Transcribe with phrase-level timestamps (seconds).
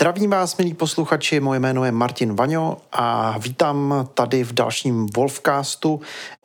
[0.00, 6.00] Zdravím vás, milí posluchači, moje jméno je Martin Vaňo a vítám tady v dalším Wolfcastu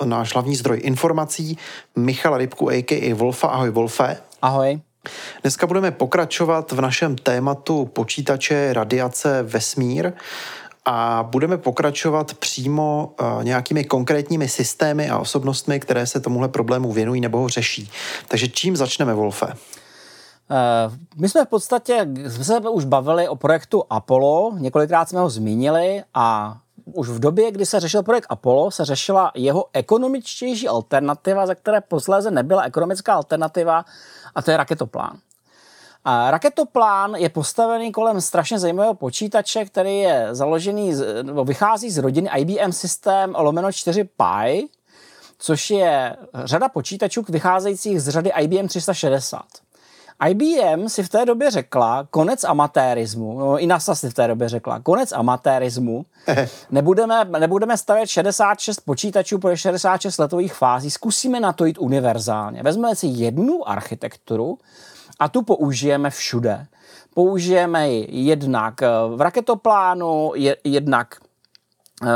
[0.06, 1.58] náš hlavní zdroj informací,
[1.96, 3.14] Michal Rybku, a.k.a.
[3.14, 3.48] Wolfa.
[3.48, 4.18] Ahoj, Wolfe.
[4.42, 4.80] Ahoj.
[5.42, 10.14] Dneska budeme pokračovat v našem tématu počítače, radiace, vesmír
[10.86, 17.22] a budeme pokračovat přímo uh, nějakými konkrétními systémy a osobnostmi, které se tomuhle problému věnují
[17.22, 17.92] nebo ho řeší.
[18.28, 19.48] Takže čím začneme, Wolfe?
[20.52, 25.30] Eh, my jsme v podstatě, jsme se už bavili o projektu Apollo, několikrát jsme ho
[25.30, 26.58] zmínili a
[26.94, 31.82] už v době, kdy se řešil projekt Apollo, se řešila jeho ekonomičtější alternativa, za které
[31.82, 33.86] posléze nebyla ekonomická alternativa,
[34.36, 35.18] a to je raketoplán.
[36.04, 42.30] A raketoplán je postavený kolem strašně zajímavého počítače, který je založený, nebo vychází z rodiny
[42.38, 44.68] IBM System lomeno 4 Pi,
[45.38, 49.65] což je řada počítačů vycházejících z řady IBM 360.
[50.30, 54.50] IBM si v té době řekla konec amatérismu, no i NASA si v té době
[54.50, 56.06] řekla konec amatérismu,
[56.72, 62.64] nebudeme, nebudeme stavět 66 počítačů pro 66 letových fází, zkusíme na to jít univerzálně.
[62.64, 64.58] Vezmeme si jednu architekturu
[65.20, 66.66] a tu použijeme všude.
[67.14, 68.82] Použijeme ji jednak
[69.16, 70.32] v raketoplánu,
[70.64, 71.16] jednak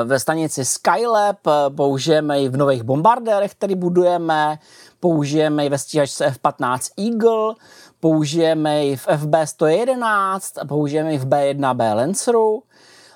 [0.04, 1.38] ve stanici Skylab,
[1.76, 4.60] použijeme ji v nových bombardérech, který budujeme,
[5.00, 7.56] použijeme ji ve stíhačce F-15 Eagle,
[8.00, 12.64] použijeme ji v FB 111 a použijeme ji v B1B Lanceru.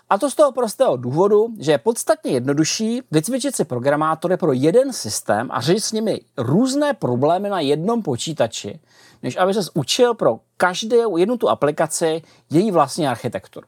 [0.09, 4.93] A to z toho prostého důvodu, že je podstatně jednodušší vycvičit si programátory pro jeden
[4.93, 8.79] systém a řešit s nimi různé problémy na jednom počítači,
[9.23, 13.67] než aby se učil pro každou jednu tu aplikaci její vlastní architekturu.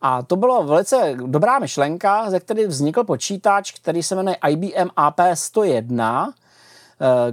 [0.00, 6.32] A to byla velice dobrá myšlenka, ze které vznikl počítač, který se jmenuje IBM AP101,
[7.00, 7.32] Eh,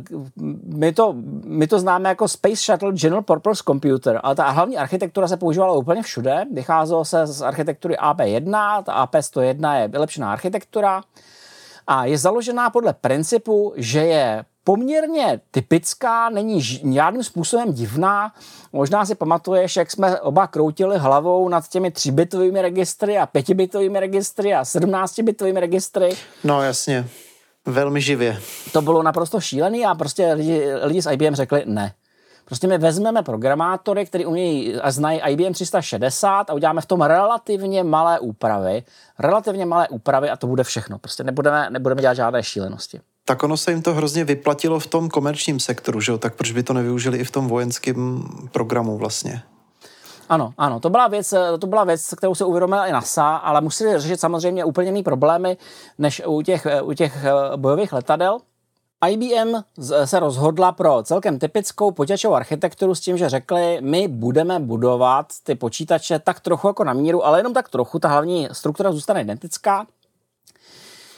[0.63, 5.27] my to, my to známe jako Space Shuttle General Purpose Computer, ale ta hlavní architektura
[5.27, 6.45] se používala úplně všude.
[6.53, 11.01] Vycházelo se z architektury AP1, ta AP101 je vylepšená architektura
[11.87, 18.33] a je založená podle principu, že je poměrně typická, není žádným způsobem divná.
[18.73, 24.53] Možná si pamatuješ, jak jsme oba kroutili hlavou nad těmi 3-bitovými registry a 5-bitovými registry
[24.53, 26.09] a 17-bitovými registry.
[26.43, 27.07] No jasně.
[27.65, 28.39] Velmi živě.
[28.71, 31.93] To bylo naprosto šílený a prostě lidi, lidi z IBM řekli ne.
[32.45, 37.83] Prostě my vezmeme programátory, který umějí a znají IBM 360 a uděláme v tom relativně
[37.83, 38.83] malé úpravy.
[39.19, 40.97] Relativně malé úpravy a to bude všechno.
[40.99, 43.01] Prostě nebudeme, nebudeme dělat žádné šílenosti.
[43.27, 46.17] Tak ono se jim to hrozně vyplatilo v tom komerčním sektoru, že jo?
[46.17, 49.41] Tak proč by to nevyužili i v tom vojenském programu vlastně?
[50.29, 53.99] Ano, ano, to byla věc, to byla věc, kterou se uvědomila i NASA, ale museli
[53.99, 55.57] řešit samozřejmě úplně jiný problémy
[55.97, 58.39] než u těch, u těch eh, bojových letadel.
[59.09, 59.55] IBM
[60.05, 65.55] se rozhodla pro celkem typickou počítačovou architekturu s tím, že řekli, my budeme budovat ty
[65.55, 69.85] počítače tak trochu jako na míru, ale jenom tak trochu, ta hlavní struktura zůstane identická.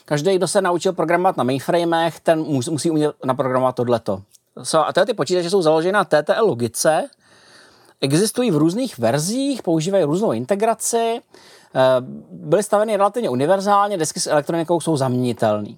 [0.10, 4.22] Každý, kdo se naučil programovat na mainframech, ten musí umět naprogramovat tohleto.
[4.64, 7.10] So, a tyhle ty počítače jsou založeny na TTL logice,
[8.02, 11.22] Existují v různých verzích, používají různou integraci,
[11.76, 11.82] eh,
[12.32, 15.70] byly staveny relativně univerzálně, desky s elektronikou jsou zaměnitelné.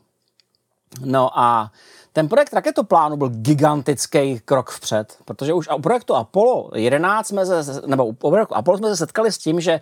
[1.06, 1.72] No a
[2.14, 7.82] ten projekt raketoplánu byl gigantický krok vpřed, protože už u projektu Apollo 11 jsme se,
[7.86, 9.82] nebo u projektu Apollo jsme se setkali s tím, že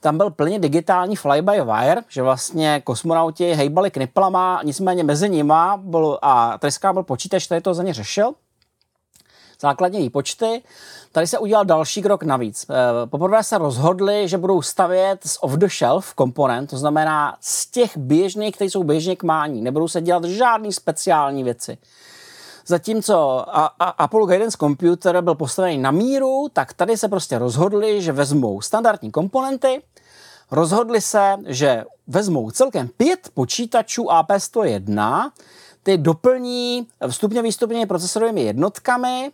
[0.00, 6.58] tam byl plně digitální fly-by-wire, že vlastně kosmonauti hejbali kniplama, nicméně mezi nima byl, a
[6.58, 8.34] Treská byl počítač, který to za ně řešil,
[9.60, 10.62] základní výpočty.
[11.12, 12.66] Tady se udělal další krok navíc.
[12.70, 18.54] Eh, poprvé se rozhodli, že budou stavět z off-the-shelf komponent, to znamená z těch běžných,
[18.54, 19.62] které jsou běžně k mání.
[19.62, 21.78] Nebudou se dělat žádné speciální věci.
[22.66, 23.44] Zatímco
[23.78, 29.10] Apollo Guidance Computer byl postavený na míru, tak tady se prostě rozhodli, že vezmou standardní
[29.10, 29.82] komponenty,
[30.50, 35.30] rozhodli se, že vezmou celkem pět počítačů AP101,
[35.82, 39.30] ty doplní vstupně výstupně procesorovými jednotkami,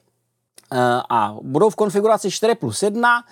[1.10, 3.24] a budou v konfiguraci 4 plus 1,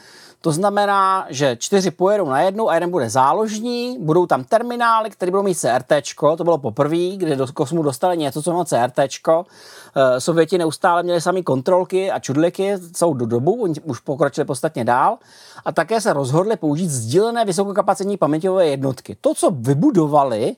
[0.45, 5.31] to znamená, že čtyři pojedou na jednu a jeden bude záložní, budou tam terminály, které
[5.31, 5.93] budou mít CRT,
[6.37, 8.99] to bylo poprvé, kdy do kosmu dostali něco, co mělo CRT.
[8.99, 14.85] Eh, Sověti neustále měli sami kontrolky a čudliky celou do dobu, oni už pokročili podstatně
[14.85, 15.19] dál
[15.65, 19.17] a také se rozhodli použít sdílené vysokokapacitní paměťové jednotky.
[19.21, 20.57] To, co vybudovali,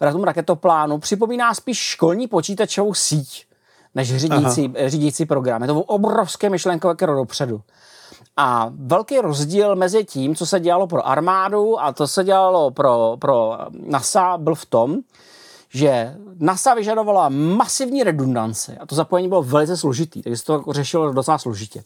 [0.00, 3.49] v tom raketoplánu připomíná spíš školní počítačovou síť
[3.94, 5.62] než řídící, řídící program.
[5.62, 7.60] Je to obrovské myšlenkové kero dopředu.
[8.36, 13.16] A velký rozdíl mezi tím, co se dělalo pro armádu a to se dělalo pro,
[13.18, 14.98] pro NASA, byl v tom,
[15.68, 21.12] že NASA vyžadovala masivní redundanci a to zapojení bylo velice složitý, takže se to řešilo
[21.12, 21.84] docela složitě.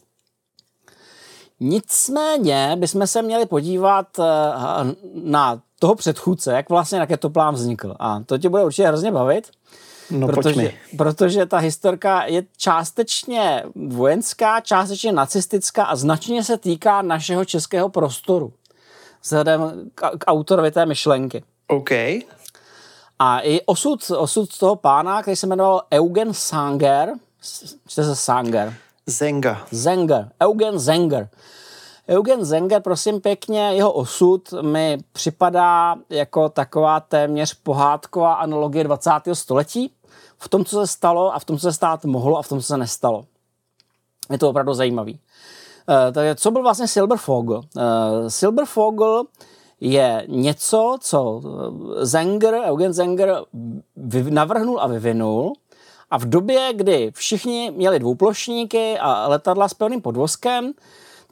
[1.59, 4.23] Nicméně bychom se měli podívat eh,
[5.23, 7.95] na toho předchůdce, jak vlastně raketoplán vznikl.
[7.99, 9.51] A to tě bude určitě hrozně bavit.
[10.11, 17.45] No, protože, protože ta historka je částečně vojenská, částečně nacistická a značně se týká našeho
[17.45, 18.53] českého prostoru.
[19.23, 21.43] Vzhledem k, k autorovi té myšlenky.
[21.67, 21.91] OK.
[23.19, 27.13] A i osud, osud toho pána, který se jmenoval Eugen Sanger,
[27.87, 28.73] čte se Sanger.
[29.05, 29.65] Zenga.
[29.71, 30.29] Zenger.
[30.43, 31.29] Eugen Zenger.
[32.09, 39.11] Eugen Zenger, prosím pěkně, jeho osud mi připadá jako taková téměř pohádková analogie 20.
[39.33, 39.91] století
[40.37, 42.59] v tom, co se stalo a v tom, co se stát mohlo a v tom,
[42.59, 43.25] co se nestalo.
[44.31, 45.13] Je to opravdu zajímavý.
[45.13, 47.57] Uh, takže co byl vlastně Silberfogel?
[47.57, 47.83] Uh,
[48.27, 49.23] Silberfogel
[49.79, 51.41] je něco, co
[52.01, 53.41] Zenger, Eugen Zenger
[54.29, 55.53] navrhnul a vyvinul
[56.11, 60.73] a v době, kdy všichni měli dvouplošníky a letadla s pevným podvozkem,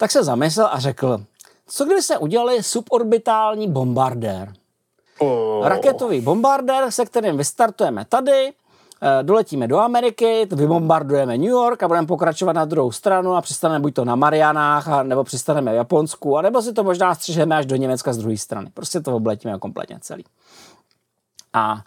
[0.04, 1.24] tak se zamyslel a řekl,
[1.68, 4.54] co kdyby se udělali suborbitální bombardér?
[5.20, 5.68] Oh.
[5.68, 8.54] Raketový bombardér, se kterým vystartujeme tady,
[9.02, 13.80] eh, doletíme do Ameriky, vybombardujeme New York a budeme pokračovat na druhou stranu a přistaneme
[13.80, 17.58] buď to na Marianách, a nebo přistaneme v Japonsku, a nebo si to možná střižeme
[17.58, 18.70] až do Německa z druhé strany.
[18.74, 20.24] Prostě to obletíme kompletně celý.
[21.54, 21.84] A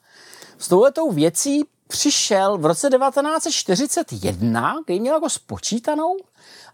[0.59, 6.17] s touhletou věcí přišel v roce 1941, kdy měl jako spočítanou,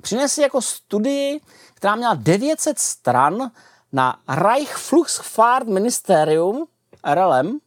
[0.02, 1.40] přinesl jako studii,
[1.74, 3.50] která měla 900 stran
[3.92, 6.66] na Reichsflugsfahrt Ministerium,
[7.14, 7.58] RLM,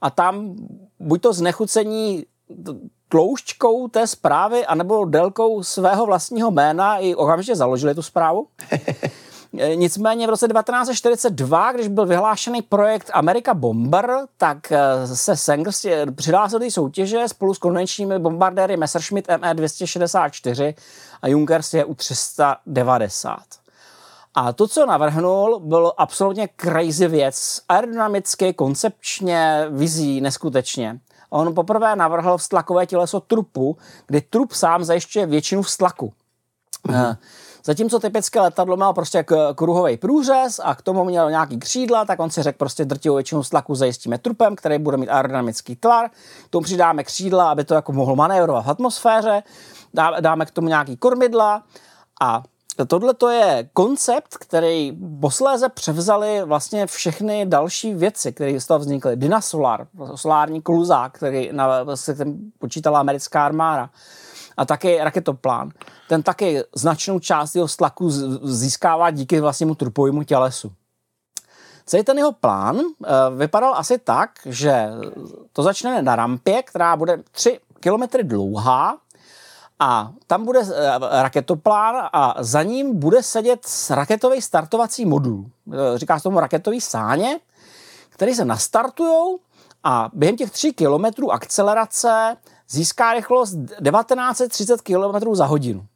[0.00, 0.56] a tam
[1.00, 2.24] buď to znechucení
[3.08, 8.46] tloušťkou té zprávy, anebo délkou svého vlastního jména i okamžitě založili tu zprávu.
[9.58, 15.72] E, nicméně v roce 1942, když byl vyhlášený projekt America Bomber, tak e, se Sanger
[16.14, 20.74] přihlásil do soutěže spolu s konvenčními bombardéry Messerschmitt ME-264
[21.22, 23.38] a Junkers je u 390.
[24.34, 27.60] A to, co navrhnul, bylo absolutně crazy věc.
[27.68, 31.00] Aerodynamicky, koncepčně, vizí neskutečně.
[31.30, 33.76] On poprvé navrhl vztlakové těleso trupu,
[34.06, 36.12] kdy trup sám zajišťuje většinu vztlaku.
[36.88, 37.16] Mm-hmm.
[37.64, 39.24] Zatímco typické letadlo mělo prostě
[39.54, 43.42] kruhový průřez a k tomu mělo nějaký křídla, tak on si řekl prostě drtivou většinu
[43.42, 46.10] stlaku zajistíme trupem, který bude mít aerodynamický tvar,
[46.44, 49.42] k tomu přidáme křídla, aby to jako mohlo manévrovat v atmosféře,
[50.20, 51.62] dáme k tomu nějaký kormidla.
[52.20, 52.42] A
[52.86, 59.16] Tohle to je koncept, který posléze převzali vlastně všechny další věci, které z toho vznikly.
[59.16, 62.16] Dynasolar, solární kluzák, který na, se
[62.58, 63.90] počítala americká armáda
[64.56, 65.70] a taky raketoplán.
[66.08, 68.10] Ten taky značnou část jeho stlaku
[68.42, 70.72] získává díky vlastnímu trupovému tělesu.
[71.86, 73.06] Celý ten jeho plán uh,
[73.36, 74.88] vypadal asi tak, že
[75.52, 78.98] to začne na rampě, která bude 3 kilometry dlouhá
[79.78, 80.68] a tam bude uh,
[81.00, 85.44] raketoplán a za ním bude sedět raketový startovací modul.
[85.64, 87.40] Uh, říká se tomu raketový sáně,
[88.08, 89.38] který se nastartujou
[89.84, 92.36] a během těch 3 kilometrů akcelerace
[92.72, 95.86] získá rychlost 1930 km za hodinu.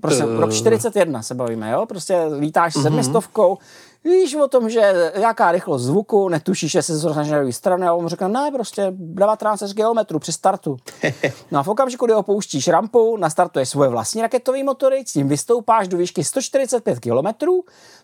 [0.00, 0.40] Prostě uh.
[0.40, 1.86] rok 41 se bavíme, jo?
[1.86, 2.82] Prostě lítáš uh-huh.
[2.82, 3.58] sedmistovkou,
[4.04, 8.08] víš o tom, že jaká rychlost zvuku, netušíš, jestli se na druhé strany a on
[8.08, 10.76] říká, ne, prostě 19 km při startu.
[11.50, 15.88] No a v okamžiku, kdy opouštíš rampu, nastartuješ svoje vlastní raketové motory, s tím vystoupáš
[15.88, 17.46] do výšky 145 km,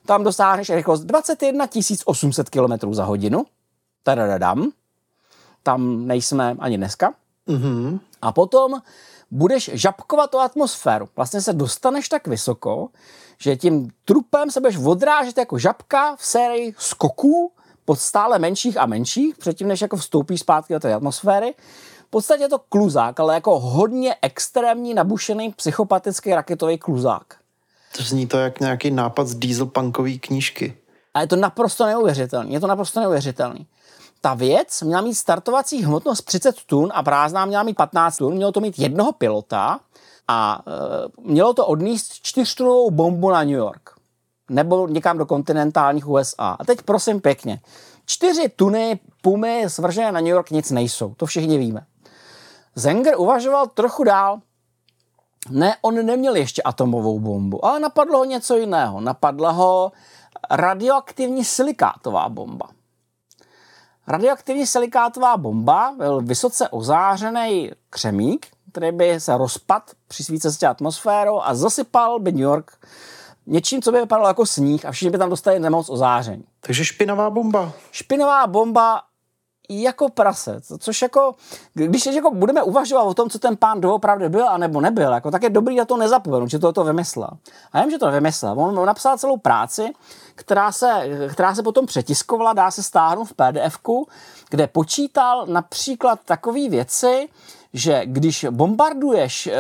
[0.06, 1.66] tam dosáhneš rychlost 21
[2.04, 3.44] 800 km za hodinu,
[4.02, 4.70] tadadadam,
[5.62, 7.14] tam nejsme ani dneska,
[7.50, 8.00] Mm-hmm.
[8.23, 8.83] A potom
[9.30, 11.09] budeš žabkovat tu atmosféru.
[11.16, 12.88] Vlastně se dostaneš tak vysoko,
[13.38, 17.52] že tím trupem se budeš odrážet jako žabka v sérii skoků
[17.85, 21.54] pod stále menších a menších, předtím než jako vstoupíš zpátky do té atmosféry.
[22.07, 27.35] V podstatě je to kluzák, ale jako hodně extrémní, nabušený psychopatický raketový kluzák.
[27.97, 30.76] To zní to jak nějaký nápad z dieselpunkové knížky.
[31.14, 32.52] A je to naprosto neuvěřitelný.
[32.52, 33.66] Je to naprosto neuvěřitelný
[34.20, 38.52] ta věc měla mít startovací hmotnost 30 tun a prázdná měla mít 15 tun, mělo
[38.52, 39.80] to mít jednoho pilota
[40.28, 44.00] a e, mělo to odníst čtyřtunovou bombu na New York
[44.50, 46.56] nebo někam do kontinentálních USA.
[46.58, 47.60] A teď prosím pěkně,
[48.06, 51.86] čtyři tuny pumy svržené na New York nic nejsou, to všichni víme.
[52.74, 54.40] Zenger uvažoval trochu dál.
[55.50, 59.00] Ne, on neměl ještě atomovou bombu, ale napadlo ho něco jiného.
[59.00, 59.92] Napadla ho
[60.50, 62.68] radioaktivní silikátová bomba.
[64.10, 71.54] Radioaktivní silikátová bomba byl vysoce ozářený křemík, který by se rozpad při svícestě atmosférou a
[71.54, 72.72] zasypal by New York
[73.46, 76.44] něčím, co by vypadalo jako sníh a všichni by tam dostali nemoc ozáření.
[76.60, 77.72] Takže špinavá bomba.
[77.90, 79.02] Špinavá bomba
[79.70, 81.34] jako prase, což jako,
[81.74, 85.30] když jako budeme uvažovat o tom, co ten pán doopravdy byl a nebo nebyl, jako,
[85.30, 87.30] tak je dobrý na to nezapomenout, že to to vymyslel.
[87.72, 88.60] A já vím, že to vymyslel.
[88.60, 89.92] On, napsal celou práci,
[90.34, 90.88] která se,
[91.32, 93.78] která se potom přetiskovala, dá se stáhnout v pdf
[94.50, 97.28] kde počítal například takové věci,
[97.72, 99.52] že když bombarduješ eh,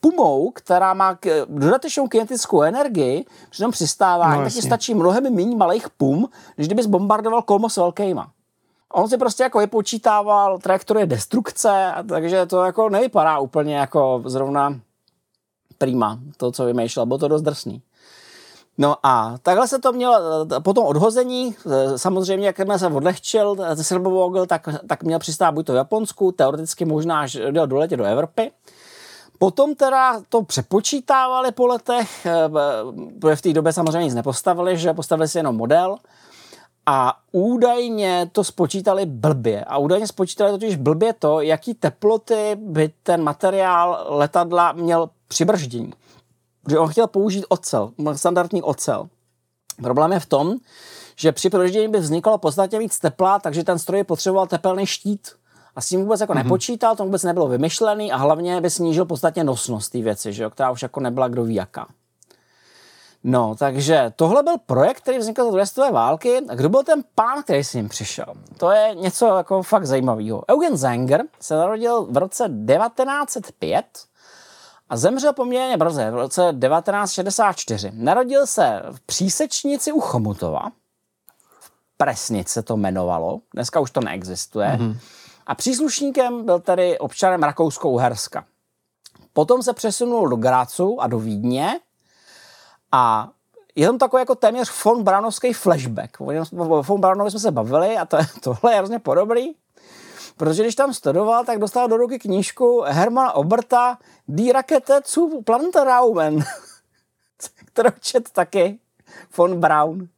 [0.00, 5.56] pumou, která má dodatečnou kinetickou energii při tom přistávání, no, tak ti stačí mnohem méně
[5.56, 8.30] malých pum, než kdybys bombardoval kolmo s velkýma.
[8.92, 14.80] On si prostě jako vypočítával trajektorie destrukce, takže to jako nevypadá úplně jako zrovna
[15.78, 17.82] prima, to, co vymýšlel, bylo to dost drsný.
[18.78, 21.56] No a takhle se to mělo, po tom odhození,
[21.96, 26.84] samozřejmě, jak se odlehčil ze Srbovogl, tak, tak měl přistát buď to v Japonsku, teoreticky
[26.84, 28.50] možná až do letě do Evropy.
[29.38, 32.26] Potom teda to přepočítávali po letech,
[33.20, 35.96] protože v té době samozřejmě nic nepostavili, že postavili si jenom model
[36.90, 39.64] a údajně to spočítali blbě.
[39.64, 45.92] A údajně spočítali totiž blbě to, jaký teploty by ten materiál letadla měl při brždění.
[46.64, 49.08] Protože on chtěl použít ocel, standardní ocel.
[49.82, 50.56] Problém je v tom,
[51.16, 55.28] že při brždění by vzniklo podstatě víc tepla, takže ten stroj potřeboval tepelný štít.
[55.76, 56.44] A s tím vůbec jako mm-hmm.
[56.44, 60.50] nepočítal, to vůbec nebylo vymyšlený a hlavně by snížil podstatě nosnost té věci, že jo,
[60.50, 61.86] která už jako nebyla kdo ví jaká.
[63.24, 66.40] No, takže tohle byl projekt, který vznikl za druhé světové války.
[66.48, 68.26] A kdo byl ten pán, který s ním přišel?
[68.56, 70.44] To je něco jako fakt zajímavého.
[70.50, 73.86] Eugen Zenger se narodil v roce 1905
[74.88, 77.92] a zemřel poměrně brze, v roce 1964.
[77.94, 80.70] Narodil se v přísečnici u Chomutova,
[81.60, 84.68] v Presnici se to jmenovalo, dneska už to neexistuje.
[84.68, 84.96] Mm-hmm.
[85.46, 88.44] A příslušníkem byl tady občanem Rakousko-Uherska.
[89.32, 91.80] Potom se přesunul do Gracu a do Vídně,
[92.92, 93.30] a
[93.76, 96.20] je tam takový jako téměř von Brownovský flashback.
[96.20, 99.54] O von Brownovi jsme se bavili a to, tohle je hrozně podobný.
[100.36, 106.38] Protože když tam studoval, tak dostal do ruky knížku Hermana Oberta Die Rakete zu Planteraumen,
[107.64, 108.78] kterou čet taky
[109.36, 110.08] von Braun.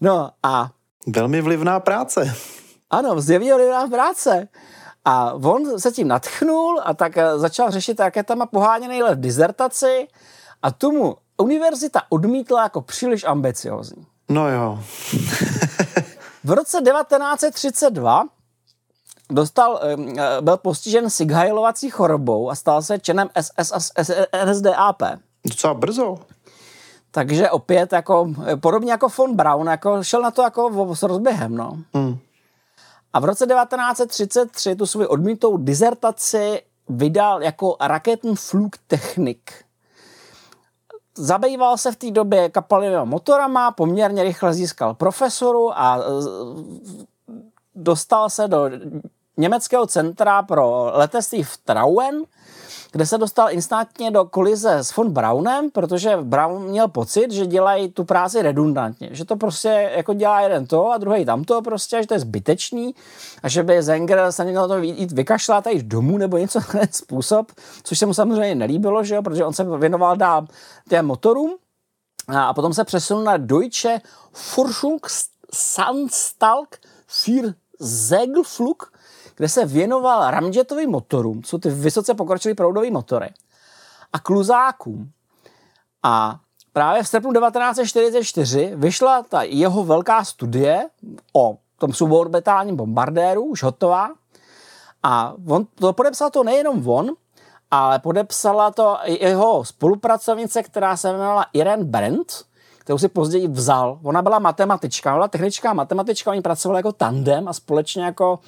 [0.00, 0.70] No a...
[1.06, 2.34] Velmi vlivná práce.
[2.90, 4.48] Ano, zjevně vlivná práce.
[5.04, 10.08] A on se tím natchnul a tak začal řešit raketama poháněný v dizertaci
[10.62, 14.06] a tomu univerzita odmítla jako příliš ambiciozní.
[14.28, 14.78] No jo.
[16.44, 18.24] v roce 1932
[19.30, 23.72] dostal, eh, byl postižen Sighailovací chorobou a stal se členem SS
[24.32, 25.02] a NSDAP.
[25.46, 26.18] Docela brzo.
[27.10, 31.78] Takže opět jako, podobně jako von Braun, jako šel na to jako s rozběhem, no.
[31.94, 32.18] Hmm.
[33.12, 39.52] A v roce 1933 tu svou odmítou dizertaci vydal jako Raketenflugtechnik
[41.14, 46.02] zabýval se v té době kapalovými motorama, poměrně rychle získal profesoru a e,
[47.74, 48.70] dostal se do
[49.36, 52.22] německého centra pro letectví v Trauen,
[52.92, 57.92] kde se dostal instantně do kolize s von Braunem, protože Braun měl pocit, že dělají
[57.92, 62.06] tu práci redundantně, že to prostě jako dělá jeden to a druhý tamto prostě, že
[62.06, 62.94] to je zbytečný
[63.42, 66.88] a že by Zenger se měl to jít vykašlat a jít domů nebo něco ten
[66.90, 70.46] způsob, což se mu samozřejmě nelíbilo, že jo, protože on se věnoval dál
[70.88, 71.56] těm motorům.
[72.28, 74.00] A potom se přesunul na Deutsche
[74.32, 78.91] Forschungsanstalk für Segelflug,
[79.36, 83.30] kde se věnoval ramjetovým motorům, jsou ty vysoce pokročilé proudové motory,
[84.12, 85.10] a kluzákům.
[86.02, 86.40] A
[86.72, 90.88] právě v srpnu 1944 vyšla ta jeho velká studie
[91.32, 94.10] o tom suborbitálním bombardéru, už hotová.
[95.02, 97.10] A on, to podepsal to nejenom on,
[97.70, 102.44] ale podepsala to i jeho spolupracovnice, která se jmenovala Irene Brent,
[102.78, 103.98] kterou si později vzal.
[104.02, 108.38] Ona byla matematička, byla technická matematička, oni pracovali jako tandem a společně jako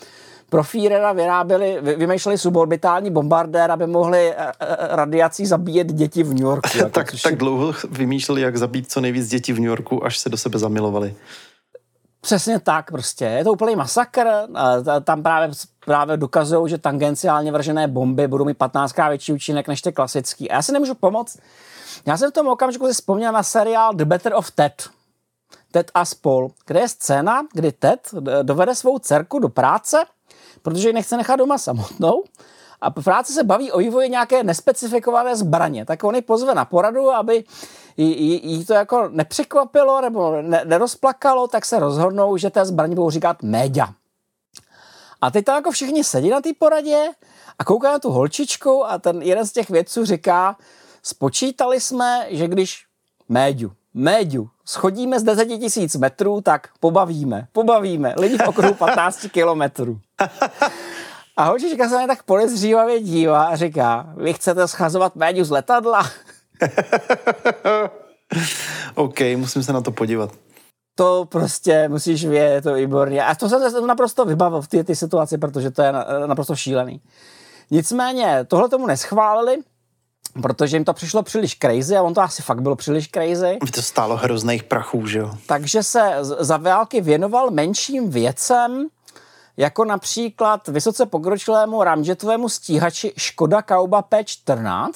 [0.55, 6.43] pro Führera vyráběli, vymýšleli suborbitální bombardér, aby mohli eh, eh, radiací zabíjet děti v New
[6.43, 6.69] Yorku.
[6.79, 10.29] Jako, tak, tak dlouho vymýšleli, jak zabít co nejvíc dětí v New Yorku, až se
[10.29, 11.15] do sebe zamilovali.
[12.21, 13.25] Přesně tak prostě.
[13.25, 14.27] Je to úplný masakr.
[15.05, 15.51] Tam právě,
[15.85, 20.51] právě dokazují, že tangenciálně vržené bomby budou mít 15 větší účinek než ty klasický.
[20.51, 21.39] A já si nemůžu pomoct.
[22.07, 24.89] Já jsem v tom okamžiku si vzpomněl na seriál The Better of Ted.
[25.71, 30.05] Ted a spol, kde je scéna, kdy Ted dovede svou dcerku do práce
[30.65, 32.25] protože ji nechce nechat doma samotnou
[32.81, 36.65] a v práci se baví o vývoji nějaké nespecifikované zbraně, tak on ji pozve na
[36.65, 37.45] poradu, aby
[37.97, 43.43] jí to jako nepřekvapilo nebo ne, nerozplakalo, tak se rozhodnou, že té zbraně budou říkat
[43.43, 43.89] média.
[45.21, 47.09] A teď tam jako všichni sedí na té poradě
[47.59, 50.57] a koukají na tu holčičku a ten jeden z těch vědců říká,
[51.03, 52.85] spočítali jsme, že když
[53.29, 60.01] méďu, méďu, schodíme z 10 tisíc metrů, tak pobavíme, pobavíme lidi v okruhu 15 kilometrů.
[61.37, 66.03] A holčička se mě tak podezřívavě dívá a říká, vy chcete schazovat méďu z letadla?
[68.95, 70.31] OK, musím se na to podívat.
[70.95, 73.25] To prostě musíš vědět, to výborně.
[73.25, 75.93] A to se naprosto vybavil v té situaci, protože to je
[76.27, 77.01] naprosto šílený.
[77.71, 79.57] Nicméně, tohle tomu neschválili,
[80.43, 83.59] protože jim to přišlo příliš crazy a on to asi fakt bylo příliš crazy.
[83.75, 85.31] To stálo hrozných prachů, že jo?
[85.47, 88.89] Takže se za války věnoval menším věcem,
[89.57, 94.93] jako například vysoce pokročilému ramjetovému stíhači Škoda Kauba P14,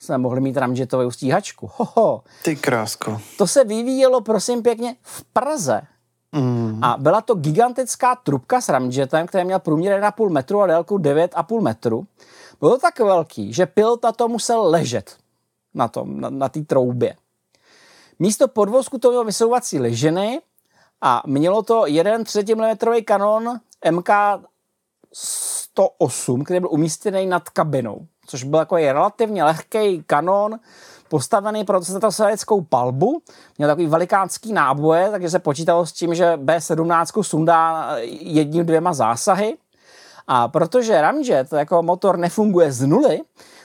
[0.00, 1.70] jsme mohli mít ramjetovou stíhačku.
[1.76, 2.22] Hoho.
[2.42, 3.20] Ty krásko.
[3.38, 5.82] To se vyvíjelo, prosím pěkně, v Praze.
[6.32, 6.84] Mm.
[6.84, 11.60] A byla to gigantická trubka s ramjetem, který měl průměr 1,5 metru a délku 9,5
[11.60, 12.06] metru.
[12.60, 15.16] Bylo to tak velký, že pilot na to musel ležet
[15.74, 17.16] na tom, na, na té troubě.
[18.18, 20.40] Místo podvozku to mělo vysouvací leženy
[21.00, 23.60] a mělo to 1 30 mm kanon
[23.90, 24.10] MK
[25.12, 30.58] 108, který byl umístěný nad kabinou, což byl jako relativně lehký kanon,
[31.08, 33.22] postavený pro sovětskou palbu,
[33.58, 39.56] měl takový velikánský náboje, takže se počítalo s tím, že B-17 sundá jedním, dvěma zásahy.
[40.26, 43.20] A protože Ramjet jako motor nefunguje z nuly,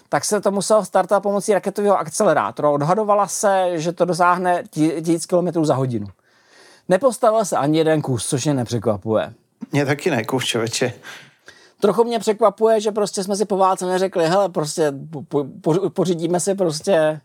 [0.09, 2.71] tak se to muselo startovat pomocí raketového akcelerátoru.
[2.71, 6.07] Odhadovala se, že to dosáhne 1000 km za hodinu.
[6.89, 9.33] Nepostavil se ani jeden kus, což je nepřekvapuje.
[9.71, 10.93] Mě taky ne, člověče.
[11.79, 14.93] Trochu mě překvapuje, že prostě jsme si po válce neřekli, hele, prostě
[15.29, 17.21] po, po, pořídíme si prostě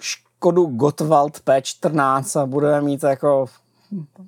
[0.00, 3.46] Škodu Gottwald P14 a budeme mít jako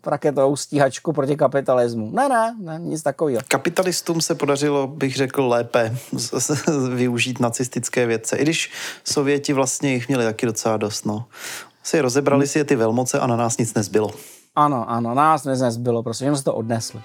[0.06, 2.10] raketovou stíhačku proti kapitalismu.
[2.10, 3.42] Ne, ne, ne, nic takového.
[3.48, 5.96] Kapitalistům se podařilo, bych řekl, lépe
[6.94, 8.36] využít nacistické vědce.
[8.36, 8.72] I když
[9.04, 11.24] Sověti vlastně jich měli taky docela dost, no.
[11.84, 14.10] Si rozebrali si je ty velmoce a na nás nic nezbylo.
[14.56, 17.00] Ano, ano, nás nic nezbylo, prostě jenom se to odnesli.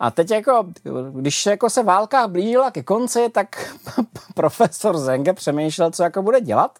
[0.00, 0.66] A teď jako,
[1.12, 3.74] když jako se válka blížila ke konci, tak
[4.34, 6.78] profesor Zenge přemýšlel, co jako bude dělat.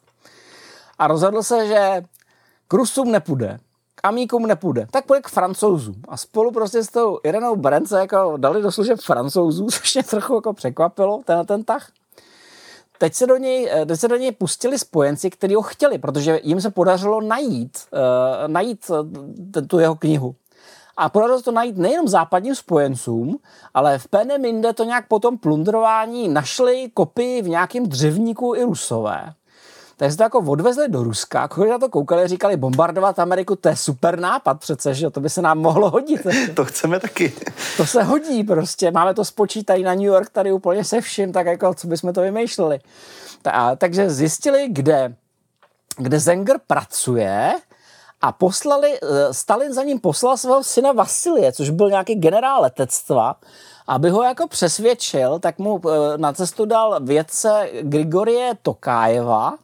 [0.99, 2.03] A rozhodl se, že
[2.69, 3.59] k Rusům nepůjde,
[3.95, 6.03] k Amíkům nepůjde, tak půjde k Francouzům.
[6.09, 10.35] A spolu prostě s tou Irenou Brence jako dali do služeb Francouzů, což mě trochu
[10.35, 11.91] jako překvapilo, ten, ten tah.
[12.99, 16.61] Teď se, do něj, teď se do něj pustili spojenci, kteří ho chtěli, protože jim
[16.61, 20.35] se podařilo najít, uh, najít uh, tu jeho knihu.
[20.97, 23.39] A podařilo se to najít nejenom západním spojencům,
[23.75, 29.33] ale v Peneminde to nějak potom plundrování našli kopii v nějakém dřevníku i rusové.
[29.99, 33.69] Tak se to jako odvezli do Ruska, když na to koukali, říkali, bombardovat Ameriku, to
[33.69, 36.21] je super nápad přece, že to by se nám mohlo hodit.
[36.55, 37.33] to chceme taky.
[37.77, 41.47] To se hodí prostě, máme to spočítají na New York tady úplně se vším, tak
[41.47, 42.81] jako co bychom to vymýšleli.
[43.43, 45.15] Ta, takže zjistili, kde,
[45.97, 47.55] kde Zenger pracuje
[48.21, 53.37] a poslali, eh, Stalin za ním poslal svého syna Vasilie, což byl nějaký generál letectva,
[53.87, 59.55] aby ho jako přesvědčil, tak mu eh, na cestu dal vědce Grigorie Tokájeva,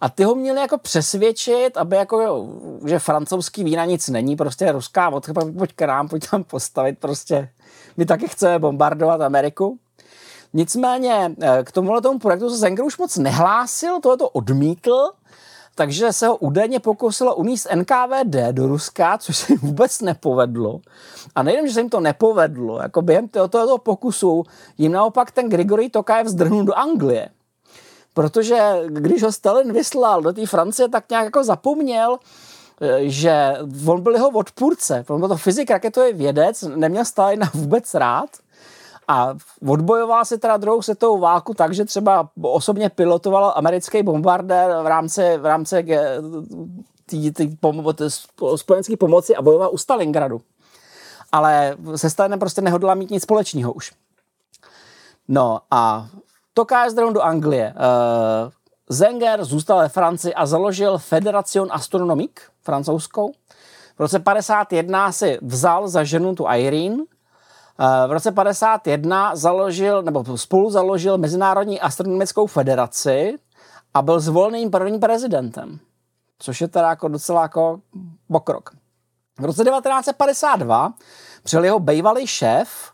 [0.00, 2.48] a ty ho měli jako přesvědčit, aby jako,
[2.86, 7.48] že francouzský vína nic není, prostě ruská vodka, pojď k nám, pojď tam postavit, prostě
[7.96, 9.78] my taky chceme bombardovat Ameriku.
[10.52, 15.10] Nicméně eh, k tomuhle tomu projektu se Zenger už moc nehlásil, tohle to odmítl,
[15.74, 20.80] takže se ho údajně pokusilo uníst NKVD do Ruska, což se jim vůbec nepovedlo.
[21.34, 24.44] A nejenom, že se jim to nepovedlo, jako během tohoto pokusu
[24.78, 27.28] jim naopak ten Grigory Tokajev zdrhnul do Anglie.
[28.14, 32.18] Protože když ho Stalin vyslal do té Francie, tak nějak jako zapomněl,
[32.80, 35.04] eh, že on byl jeho odpůrce.
[35.08, 38.30] On byl to fyzik, raketový vědec, neměl Stalina vůbec rád
[39.10, 39.34] a
[39.68, 45.38] odbojoval si teda druhou světovou válku tak, že třeba osobně pilotoval americký bombardér v rámci,
[45.38, 45.86] v rámci
[47.06, 50.40] tý, tý pomo- spojenské pomoci a bojoval u Stalingradu.
[51.32, 53.92] Ale se Stalinem prostě nehodla mít nic společného už.
[55.28, 56.08] No a
[56.60, 57.74] Toká zdrou do Anglie.
[57.74, 58.50] Uh,
[58.88, 63.32] Zenger zůstal ve Francii a založil Federation Astronomique francouzskou.
[63.96, 67.04] V roce 51 si vzal za ženu tu Irene,
[67.80, 73.38] Eh, v roce 51 založil, nebo spolu založil Mezinárodní astronomickou federaci
[73.94, 75.78] a byl zvoleným prvním prezidentem.
[76.38, 77.80] Což je teda jako docela jako
[78.32, 78.70] pokrok.
[79.38, 80.92] V roce 1952
[81.42, 82.92] přijel jeho bývalý šéf,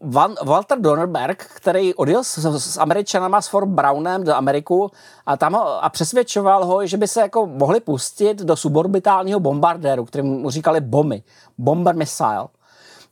[0.00, 4.90] Van, Walter Donnerberg, který odjel s, s Američanama s Fort Brownem do Ameriku
[5.26, 10.04] a tam ho, a přesvědčoval ho, že by se jako mohli pustit do suborbitálního bombardéru,
[10.04, 11.22] který mu říkali bomby,
[11.58, 12.48] bomber missile.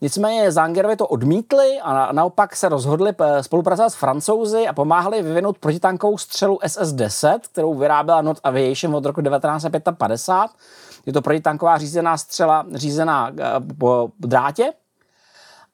[0.01, 6.19] Nicméně Zangerovi to odmítli a naopak se rozhodli spolupracovat s francouzi a pomáhali vyvinout protitankovou
[6.19, 10.23] střelu SS-10, kterou vyráběla Not Aviation od roku 1955.
[11.07, 13.45] Je to protitanková řízená střela řízená eh,
[13.79, 14.73] po drátě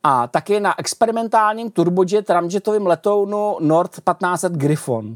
[0.07, 5.14] a taky na experimentálním turbojet ramjetovým letounu Nord 1500 Griffon.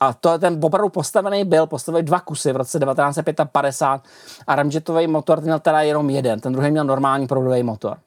[0.00, 4.02] A to ten opravdu postavený byl, postavili dva kusy v roce 1955
[4.46, 7.98] a ramjetový motor měl teda jenom jeden, ten druhý měl normální proudový motor.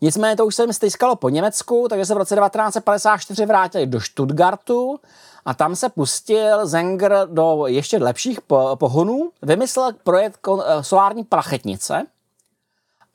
[0.00, 4.00] Nicméně to už se jim stýskalo po Německu, takže se v roce 1954 vrátili do
[4.00, 5.00] Stuttgartu
[5.44, 8.40] a tam se pustil Zenger do ještě lepších
[8.74, 9.30] pohonů.
[9.42, 10.40] Vymyslel projekt
[10.80, 12.02] solární plachetnice,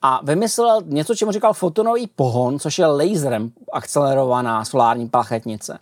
[0.01, 5.79] a vymyslel něco, čemu říkal fotonový pohon, což je laserem akcelerovaná solární plachetnice.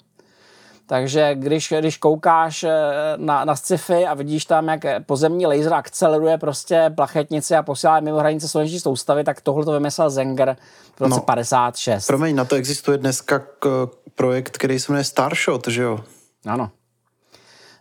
[0.90, 2.72] Takže když, když koukáš eh,
[3.18, 8.18] na, na sci-fi a vidíš tam, jak pozemní laser akceleruje prostě plachetnici a posílá mimo
[8.18, 10.58] hranice sluneční soustavy, tak tohle to vymyslel Zenger
[10.96, 12.08] v roce no, 56.
[12.08, 16.00] Promiň, na to existuje dneska k, projekt, který se jmenuje Starshot, že jo?
[16.46, 16.72] Ano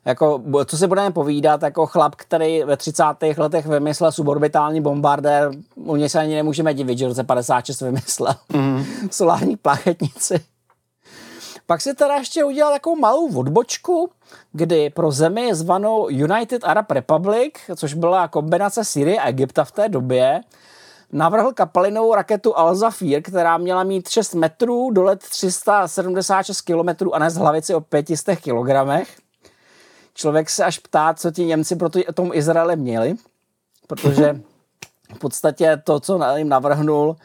[0.07, 3.05] jako, co si budeme povídat, jako chlap, který ve 30.
[3.37, 8.35] letech vymyslel suborbitální bombardér, u něj se ani nemůžeme divit, že v roce 56 vymyslel
[8.53, 8.85] mm.
[9.11, 10.41] solární plachetnici.
[11.67, 14.11] Pak si teda ještě udělal takovou malou odbočku,
[14.53, 19.89] kdy pro zemi zvanou United Arab Republic, což byla kombinace Syrie a Egypta v té
[19.89, 20.41] době,
[21.13, 27.35] navrhl kapalinovou raketu Al Zafir, která měla mít 6 metrů, dolet 376 km a nes
[27.35, 29.07] hlavici o 500 kg
[30.17, 33.15] člověk se až ptá, co ti Němci pro tom Izraele měli,
[33.87, 34.41] protože
[35.15, 37.17] v podstatě to, co jim navrhnul,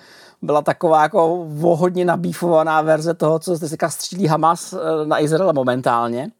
[0.41, 5.53] byla taková jako vohodně nabífovaná verze toho, co se říká střílí Hamas eh, na Izrael
[5.53, 6.31] momentálně.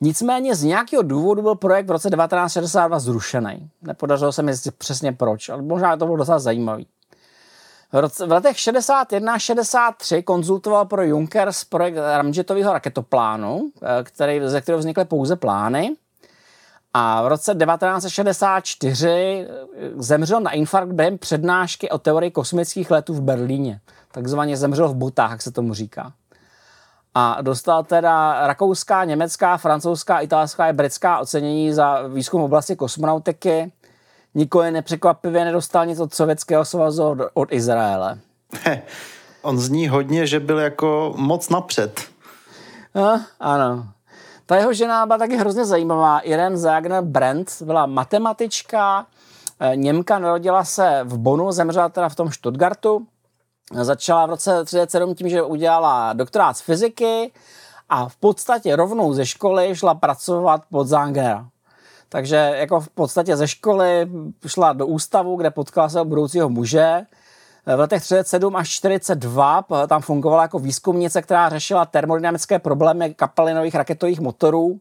[0.00, 3.70] Nicméně z nějakého důvodu byl projekt v roce 1962 zrušený.
[3.82, 6.86] Nepodařilo se mi přesně proč, ale možná to bylo docela zajímavý.
[7.92, 15.04] V, letech 61 63 konzultoval pro Junkers projekt ramjetového raketoplánu, eh, který, ze kterého vznikly
[15.04, 15.96] pouze plány.
[16.94, 19.46] A v roce 1964 eh,
[19.96, 23.80] zemřel na infarkt během přednášky o teorii kosmických letů v Berlíně.
[24.12, 26.12] Takzvaně zemřel v butách, jak se tomu říká.
[27.14, 33.72] A dostal teda rakouská, německá, francouzská, italská a britská ocenění za výzkum oblasti kosmonautiky
[34.34, 38.18] nikoli nepřekvapivě nedostal nic od Sovětského svazu od, od Izraele.
[38.64, 38.82] He,
[39.42, 42.00] on zní hodně, že byl jako moc napřed.
[42.94, 43.88] No, ano.
[44.46, 46.18] Ta jeho žena byla taky hrozně zajímavá.
[46.18, 49.06] Irene Zagner Brandt byla matematička,
[49.60, 53.06] eh, Němka narodila se v Bonu, zemřela teda v tom Stuttgartu.
[53.72, 57.32] Začala v roce 1937 tím, že udělala doktorát z fyziky
[57.88, 61.48] a v podstatě rovnou ze školy šla pracovat pod Zangnera.
[62.12, 64.10] Takže jako v podstatě ze školy
[64.46, 67.00] šla do ústavu, kde potkala se budoucího muže.
[67.76, 74.20] V letech 37 až 42 tam fungovala jako výzkumnice, která řešila termodynamické problémy kapalinových raketových
[74.20, 74.80] motorů,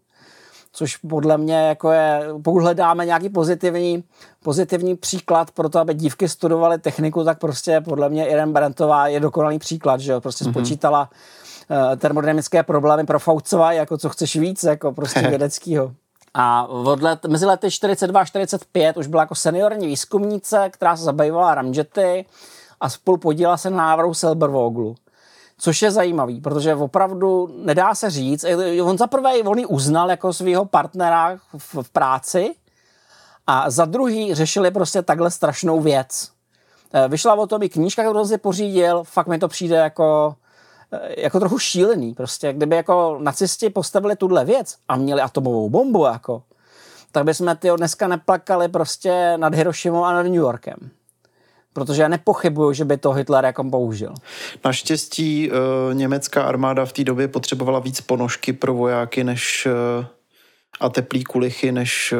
[0.73, 4.03] což podle mě jako je, pokud hledáme nějaký pozitivní,
[4.43, 9.19] pozitivní příklad pro to, aby dívky studovaly techniku, tak prostě podle mě Irene Brentová je
[9.19, 10.51] dokonalý příklad, že jo, prostě mm-hmm.
[10.51, 11.09] spočítala
[11.69, 15.91] uh, termodynamické problémy pro Faucova, jako co chceš víc, jako prostě vědeckýho.
[16.33, 21.03] A od let, mezi lety 42 a 45 už byla jako seniorní výzkumnice, která se
[21.03, 22.25] zabývala ramjety
[22.81, 24.95] a spolu podílela se na návrhu Silbervoglu.
[25.57, 28.45] Což je zajímavý, protože opravdu nedá se říct,
[28.83, 32.55] on za prvé on ji uznal jako svého partnera v, v práci
[33.47, 36.29] a za druhý řešili prostě takhle strašnou věc.
[36.93, 40.35] E, vyšla o tom i knížka, kterou si pořídil, fakt mi to přijde jako
[41.17, 42.13] jako trochu šílený.
[42.13, 46.43] Prostě kdyby jako nacisti postavili tuhle věc a měli atomovou bombu, jako,
[47.11, 50.77] tak bychom ty dneska neplakali prostě nad Hirošimou a nad New Yorkem.
[51.73, 54.13] Protože já nepochybuju, že by to Hitler jako použil.
[54.65, 55.57] Naštěstí uh,
[55.93, 59.67] německá armáda v té době potřebovala víc ponožky pro vojáky než
[59.99, 60.05] uh,
[60.79, 62.13] a teplý kulichy než,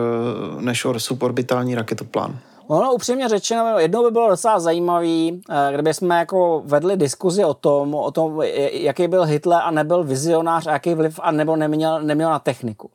[0.55, 2.39] uh, než suborbitální raketoplán.
[2.67, 7.53] Ono upřímně řečeno, jednou by bylo docela zajímavý, eh, kdyby jsme jako vedli diskuzi o
[7.53, 12.01] tom, o tom, jaký byl Hitler a nebyl vizionář a jaký vliv a nebo neměl,
[12.01, 12.89] neměl na techniku.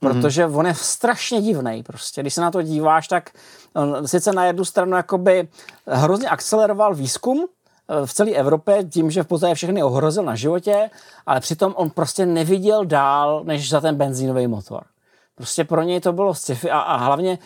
[0.00, 0.58] Protože mm-hmm.
[0.58, 1.82] on je strašně divný.
[1.82, 2.20] Prostě.
[2.20, 3.30] Když se na to díváš, tak
[3.74, 5.48] on sice na jednu stranu jakoby
[5.86, 10.90] hrozně akceleroval výzkum eh, v celé Evropě tím, že v podstatě všechny ohrozil na životě,
[11.26, 14.82] ale přitom on prostě neviděl dál, než za ten benzínový motor.
[15.36, 17.38] Prostě pro něj to bylo sci-fi a, a hlavně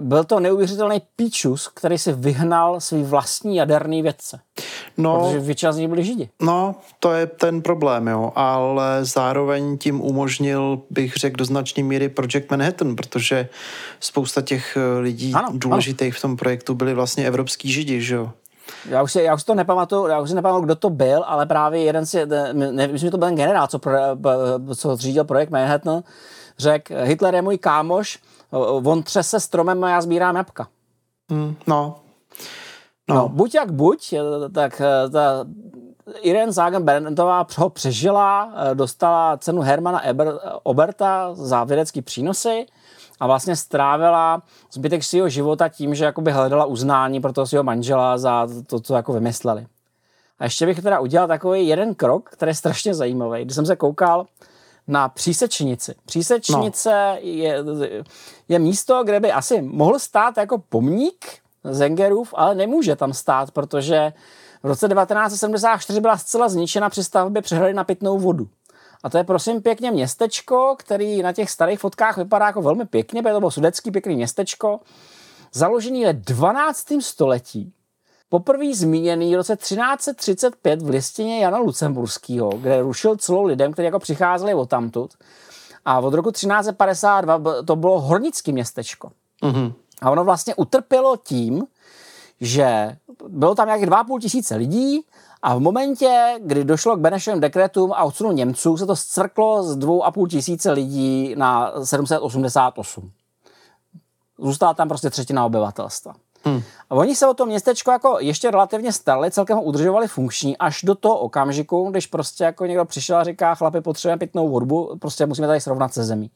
[0.00, 4.40] byl to neuvěřitelný píčus, který si vyhnal svý vlastní jaderný vědce.
[4.96, 6.28] No, protože většina z nich byli židi.
[6.42, 12.08] No, to je ten problém, jo, ale zároveň tím umožnil, bych řekl, do značné míry
[12.08, 13.48] Project Manhattan, protože
[14.00, 16.18] spousta těch eh, lidí ano, důležitých ano.
[16.18, 18.30] v tom projektu byli vlastně evropský židi, že jo.
[18.88, 21.46] Já už, si, já už to nepamatuju, já už si nepamatuju, kdo to byl, ale
[21.46, 23.92] právě jeden si, nevím, že to byl ten generál, co, pro,
[24.76, 26.02] co řídil projekt Manhattan,
[26.58, 28.18] řekl, Hitler je můj kámoš,
[28.84, 30.68] on třese stromem a já sbírám jabka.
[31.30, 31.94] Mm, no.
[33.08, 33.14] no.
[33.14, 34.14] No, buď jak buď,
[34.54, 35.44] tak eh, ta
[36.20, 42.66] Irene Zagen Berentová ho přežila, eh, dostala cenu Hermana Eber, Oberta za vědecký přínosy
[43.20, 48.18] a vlastně strávila zbytek svého života tím, že jakoby hledala uznání pro toho svého manžela
[48.18, 49.66] za to, co jako vymysleli.
[50.38, 53.44] A ještě bych teda udělal takový jeden krok, který je strašně zajímavý.
[53.44, 54.26] Když jsem se koukal
[54.86, 55.94] na přísečnici.
[56.06, 57.16] Přísečnice no.
[57.20, 57.64] je,
[58.48, 61.26] je místo, kde by asi mohl stát jako pomník
[61.64, 64.12] Zengerův, ale nemůže tam stát, protože
[64.62, 68.48] v roce 1974 byla zcela zničena při stavbě přehrady na pitnou vodu.
[69.02, 73.22] A to je prosím pěkně městečko, který na těch starých fotkách vypadá jako velmi pěkně,
[73.22, 74.80] protože to bylo sudecký pěkný městečko,
[75.52, 76.86] založený ve 12.
[77.00, 77.72] století
[78.32, 83.98] poprvé zmíněný v roce 1335 v listině Jana Lucemburského, kde rušil celou lidem, kteří jako
[83.98, 85.10] přicházeli od tamtud.
[85.84, 89.10] A od roku 1352 to bylo hornické městečko.
[89.42, 89.72] Mm-hmm.
[90.02, 91.62] A ono vlastně utrpělo tím,
[92.40, 92.96] že
[93.28, 95.00] bylo tam nějakých 2,5 tisíce lidí
[95.42, 99.78] a v momentě, kdy došlo k Benešovým dekretům a odsunu Němců, se to zcvrklo z
[99.78, 103.10] 2,5 tisíce lidí na 788.
[104.38, 106.14] Zůstala tam prostě třetina obyvatelstva.
[106.44, 106.62] Hmm.
[106.90, 110.82] A oni se o to městečko jako ještě relativně starali, celkem ho udržovali funkční až
[110.82, 115.26] do toho okamžiku, když prostě jako někdo přišel a říká, chlapi, potřebujeme pitnou vodu, prostě
[115.26, 116.30] musíme tady srovnat se zemí.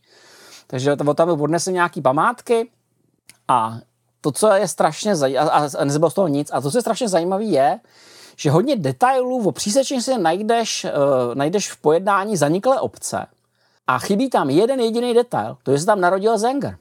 [0.66, 2.71] Takže tam odnesli nějaký památky
[3.49, 3.79] a
[4.21, 7.09] to, co je strašně zajímavé, a, a z toho nic, a to, co je strašně
[7.09, 7.81] zajímavé, je,
[8.37, 13.27] že hodně detailů o přísečení si najdeš, uh, najdeš v pojednání zaniklé obce
[13.87, 16.77] a chybí tam jeden jediný detail, to je, že se tam narodil Zenger.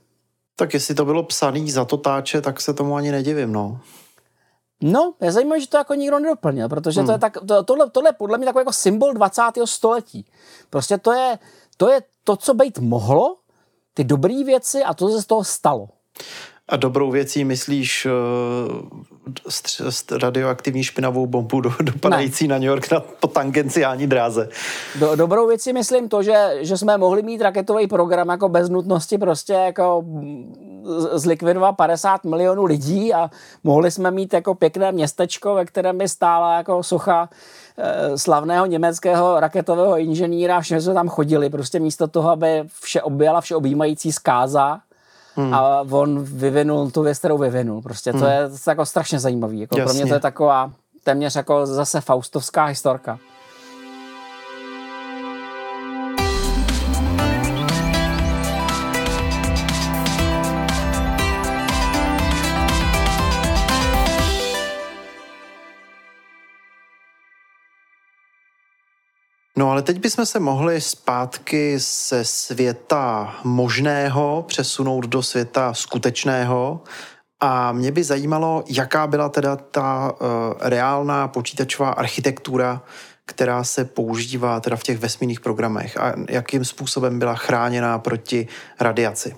[0.55, 3.79] Tak jestli to bylo psaný za táče, tak se tomu ani nedivím, no.
[4.81, 7.07] No, je zajímavé, že to jako nikdo nedoplnil, protože hmm.
[7.07, 9.41] to je tak, to, tohle, tohle je podle mě takový jako symbol 20.
[9.65, 10.25] století.
[10.69, 11.39] Prostě to je,
[11.77, 13.37] to je to, co být mohlo,
[13.93, 15.89] ty dobré věci a to se z toho stalo.
[16.67, 18.07] A dobrou věcí myslíš
[20.21, 22.51] radioaktivní špinavou bombu do, dopadající ne.
[22.53, 24.49] na New York na, po tangenciální dráze?
[24.99, 29.17] Do, dobrou věcí myslím to, že, že jsme mohli mít raketový program jako bez nutnosti
[29.17, 30.05] prostě jako
[31.13, 33.29] zlikvidovat 50 milionů lidí a
[33.63, 37.29] mohli jsme mít jako pěkné městečko, ve kterém by stála jako socha
[37.77, 43.41] eh, slavného německého raketového inženýra, všichni jsme tam chodili, prostě místo toho, aby vše objela
[43.41, 44.79] vše objímající zkáza,
[45.35, 45.53] hmm.
[45.53, 47.81] a on vyvinul tu věc, kterou vyvinul.
[47.81, 48.27] Prostě to hmm.
[48.27, 49.59] je jako strašně zajímavý.
[49.59, 50.71] Jako pro mě to je taková
[51.03, 53.19] téměř jako zase faustovská historka.
[69.57, 76.81] No ale teď bychom se mohli zpátky ze světa možného přesunout do světa skutečného
[77.39, 80.27] a mě by zajímalo, jaká byla teda ta uh,
[80.59, 82.81] reálná počítačová architektura,
[83.25, 88.47] která se používá teda v těch vesmírných programech a jakým způsobem byla chráněná proti
[88.79, 89.35] radiaci.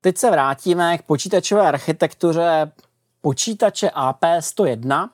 [0.00, 2.72] Teď se vrátíme k počítačové architektuře
[3.20, 5.08] počítače AP101,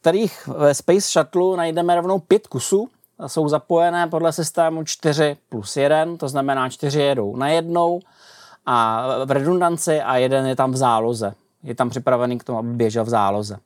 [0.00, 2.88] kterých ve Space Shuttle najdeme rovnou pět kusů
[3.26, 8.00] jsou zapojené podle systému 4 plus 1, to znamená 4 jedou na jednou
[8.66, 11.34] a v redundanci a jeden je tam v záloze.
[11.62, 13.56] Je tam připravený k tomu, aby běžel v záloze.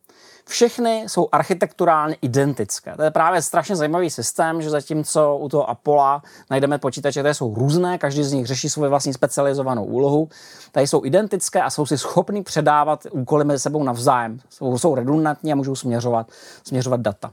[0.47, 2.97] Všechny jsou architekturálně identické.
[2.97, 7.55] To je právě strašně zajímavý systém, že zatímco u toho Apollo najdeme počítače, které jsou
[7.55, 10.29] různé, každý z nich řeší svou vlastní specializovanou úlohu,
[10.73, 14.41] tady jsou identické a jsou si schopni předávat úkoly mezi sebou navzájem.
[14.77, 16.27] Jsou redundantní a můžou směřovat,
[16.65, 17.33] směřovat data.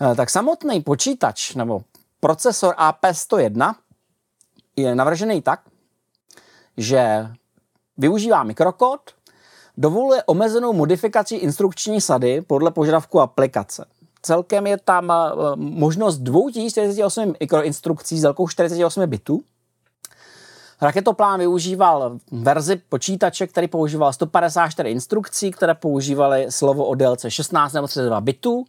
[0.00, 1.84] Eh, tak samotný počítač nebo
[2.20, 3.74] procesor AP101
[4.76, 5.60] je navržený tak,
[6.76, 7.28] že
[7.96, 9.00] využívá mikrokód,
[9.76, 13.84] dovoluje omezenou modifikaci instrukční sady podle požadavku aplikace.
[14.22, 15.16] Celkem je tam eh,
[15.56, 19.42] možnost 2048 mikroinstrukcí s délkou 48 bitů.
[20.82, 27.86] Raketoplán využíval verzi počítače, který používal 154 instrukcí, které používaly slovo o délce 16 nebo
[27.86, 28.64] 32 bitů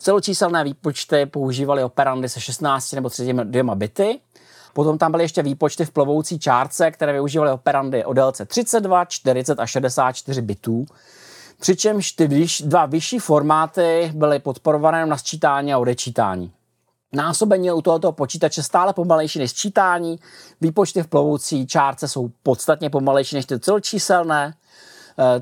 [0.00, 4.20] Celočíselné výpočty používali operandy se 16 nebo 32 bity
[4.72, 9.60] Potom tam byly ještě výpočty v plovoucí čárce, které využívaly operandy o délce 32, 40
[9.60, 10.86] a 64 bitů.
[11.60, 16.52] Přičemž ty dva vyšší formáty byly podporované na sčítání a odečítání.
[17.12, 20.18] Násobení u tohoto počítače stále pomalejší než sčítání,
[20.60, 24.54] výpočty v plovoucí čárce jsou podstatně pomalejší než ty celočíselné,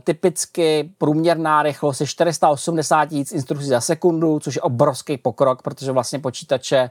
[0.04, 6.18] typicky průměrná rychlost je 480 tisíc instrukcí za sekundu, což je obrovský pokrok, protože vlastně
[6.18, 6.90] počítače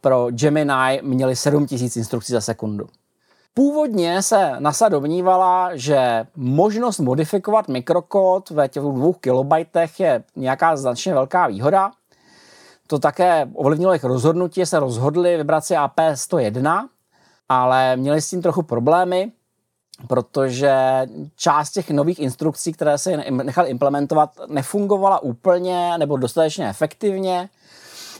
[0.00, 2.86] pro Gemini měly 7000 instrukcí za sekundu.
[3.54, 11.14] Původně se NASA domnívala, že možnost modifikovat mikrokód ve těch dvou kilobajtech je nějaká značně
[11.14, 11.90] velká výhoda.
[12.86, 16.88] To také ovlivnilo jejich rozhodnutí, se rozhodli vybrat si AP101,
[17.48, 19.32] ale měli s tím trochu problémy,
[20.08, 27.48] protože část těch nových instrukcí, které se nechal implementovat, nefungovala úplně nebo dostatečně efektivně.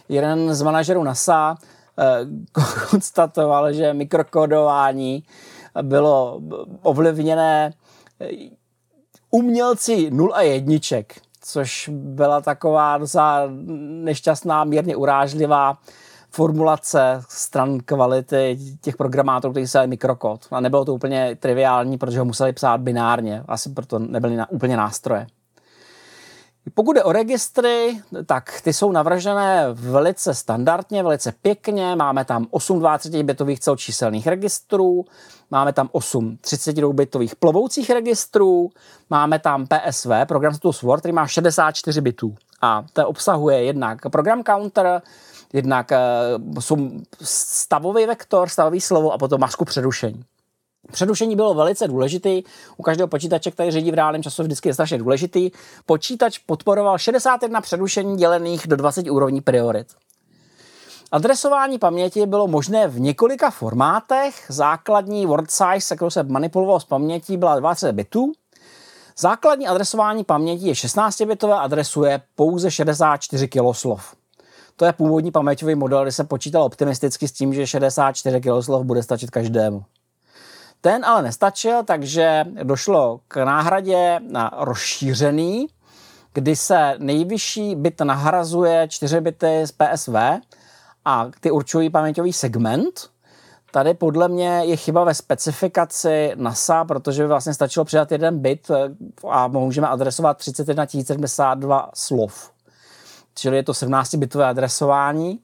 [0.09, 1.57] Jeden z manažerů NASA
[1.99, 2.27] Eh,
[2.91, 5.25] konstatoval, že mikrokodování
[5.83, 6.41] bylo
[6.83, 7.73] ovlivněné
[8.21, 8.29] eh,
[9.31, 13.43] umělci 0 a jedniček, což byla taková docela
[14.05, 15.79] nešťastná, mírně urážlivá
[16.35, 20.47] formulace stran kvality těch programátorů, kteří psali mikrokód.
[20.51, 23.44] A nebylo to úplně triviální, protože ho museli psát binárně.
[23.49, 25.27] Asi proto nebyly na, úplně nástroje.
[26.75, 31.97] Pokud je o registry, tak ty jsou navržené velice standardně, velice pěkně.
[31.97, 35.05] Máme tam 8 32-bitových celočíselných registrů,
[35.51, 38.70] máme tam 8 32-bitových plovoucích registrů,
[39.11, 42.35] máme tam PSV, program Tools Word, který má 64 bitů.
[42.62, 45.03] A to obsahuje jednak program counter,
[45.55, 45.90] jednak
[46.71, 50.25] uh, stavový vektor, stavový slovo a potom masku přerušení.
[50.93, 52.43] Předušení bylo velice důležitý.
[52.77, 55.51] U každého počítače, který řídí v reálném času, vždycky je strašně důležitý.
[55.87, 59.87] Počítač podporoval 61 předušení dělených do 20 úrovní priorit.
[61.12, 64.45] Adresování paměti bylo možné v několika formátech.
[64.49, 68.33] Základní word size, se kterou se manipuloval s pamětí, byla 20 bitů.
[69.19, 74.14] Základní adresování paměti je 16-bitové, adresuje pouze 64 kiloslov.
[74.77, 79.03] To je původní paměťový model, kdy se počítal optimisticky s tím, že 64 kiloslov bude
[79.03, 79.85] stačit každému.
[80.81, 85.67] Ten ale nestačil, takže došlo k náhradě na rozšířený,
[86.33, 90.15] kdy se nejvyšší bit nahrazuje 4 bity z PSV
[91.05, 93.11] a ty určují paměťový segment.
[93.71, 98.71] Tady podle mě je chyba ve specifikaci NASA, protože by vlastně stačilo přidat jeden bit
[99.31, 102.54] a můžeme adresovat 31 072 slov.
[103.35, 105.40] Čili je to 17-bitové adresování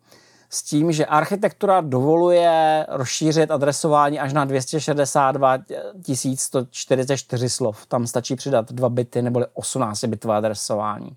[0.50, 5.58] s tím, že architektura dovoluje rozšířit adresování až na 262
[6.34, 7.86] 144 slov.
[7.86, 11.16] Tam stačí přidat dva bity neboli 18 bitové adresování.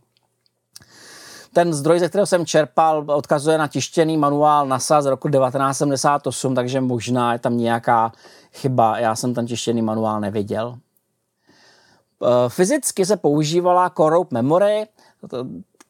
[1.53, 6.81] Ten zdroj, ze kterého jsem čerpal, odkazuje na tištěný manuál NASA z roku 1978, takže
[6.81, 8.12] možná je tam nějaká
[8.53, 8.99] chyba.
[8.99, 10.77] Já jsem ten tištěný manuál neviděl.
[12.47, 14.86] Fyzicky se používala Core Memory,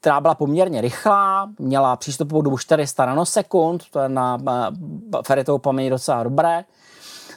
[0.04, 5.90] která byla poměrně rychlá, měla přístupovou dobu 400 nanosekund, to je na eh, feritovou paměť
[5.90, 6.64] docela dobré.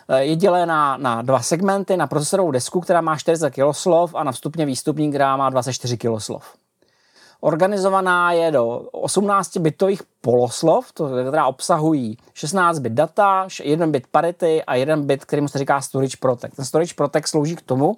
[0.09, 4.33] Eh, je dělená na dva segmenty, na procesorovou desku, která má 40 kiloslov a na
[4.33, 6.44] vstupně výstupní, která má 24 kiloslov.
[7.40, 14.64] Organizovaná je do 18 bitových poloslov, to, která obsahují 16 bit data, 1 bit parity
[14.64, 16.57] a 1 bit, kterým se říká storage protect.
[16.57, 17.96] Ten storage protect slouží k tomu,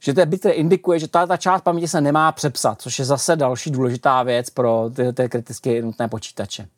[0.00, 3.04] že to je bit, indikuje, že ta, ta část paměti se nemá přepsat, což je
[3.04, 6.68] zase další důležitá věc pro ty, ty kriticky nutné počítače.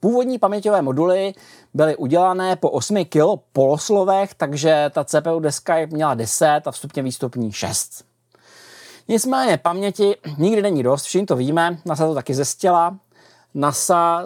[0.00, 1.34] Původní paměťové moduly
[1.74, 7.52] byly udělané po 8 kg poloslovech, takže ta CPU deska měla 10 a vstupně výstupní
[7.52, 8.04] 6.
[9.08, 12.98] Nicméně paměti nikdy není dost, všichni to víme, NASA to taky zjistila.
[13.54, 14.24] NASA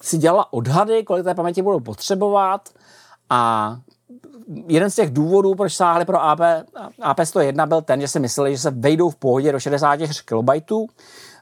[0.00, 2.68] si dělala odhady, kolik té paměti budou potřebovat
[3.30, 3.76] a
[4.66, 6.40] jeden z těch důvodů, proč sáhli pro AP,
[7.02, 10.72] AP101 byl ten, že si mysleli, že se vejdou v pohodě do 64 KB.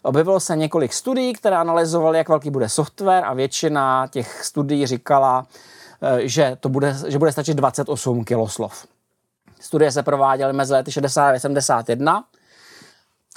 [0.02, 5.46] Objevilo se několik studií, které analyzovaly, jak velký bude software a většina těch studií říkala,
[6.02, 8.86] eh, že, to bude, že bude stačit 28 kiloslov.
[9.60, 12.24] Studie se prováděly mezi lety 60 a 71.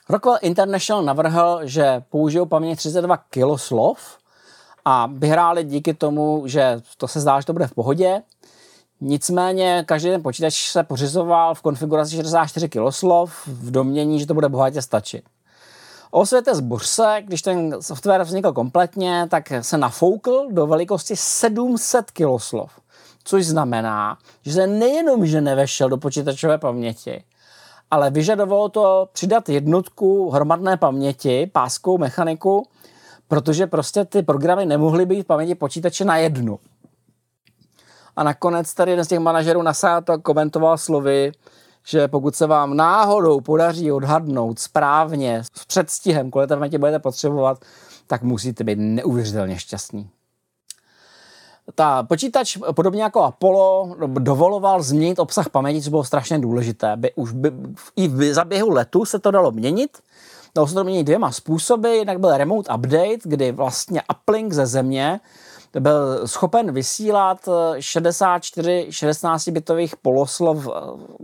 [0.09, 4.17] Rockwell International navrhl, že použijou paměť 32 kiloslov
[4.85, 8.21] a vyhráli díky tomu, že to se zdá, že to bude v pohodě.
[9.01, 14.49] Nicméně každý ten počítač se pořizoval v konfiguraci 64 kiloslov v domění, že to bude
[14.49, 15.23] bohatě stačit.
[16.11, 22.11] O světě z burse, když ten software vznikl kompletně, tak se nafoukl do velikosti 700
[22.11, 22.71] kiloslov.
[23.23, 27.23] Což znamená, že se nejenom, že nevešel do počítačové paměti,
[27.91, 32.67] ale vyžadovalo to přidat jednotku hromadné paměti, páskou mechaniku,
[33.27, 36.59] protože prostě ty programy nemohly být v paměti počítače na jednu.
[38.15, 41.31] A nakonec tady jeden z těch manažerů NASA to komentoval slovy,
[41.83, 47.57] že pokud se vám náhodou podaří odhadnout správně s předstihem, kolik tam tě budete potřebovat,
[48.07, 50.09] tak musíte být neuvěřitelně šťastný.
[51.75, 56.93] Ta počítač, podobně jako Apollo, dovoloval změnit obsah paměti, což bylo strašně důležité.
[56.95, 57.51] By, už by,
[57.95, 59.97] I v zaběhu letu se to dalo měnit.
[60.55, 61.97] Dalo se to měnit dvěma způsoby.
[61.97, 65.19] Jednak byl remote update, kdy vlastně uplink ze země
[65.79, 67.49] byl schopen vysílat
[67.79, 70.71] 64 16-bitových poloslov eh,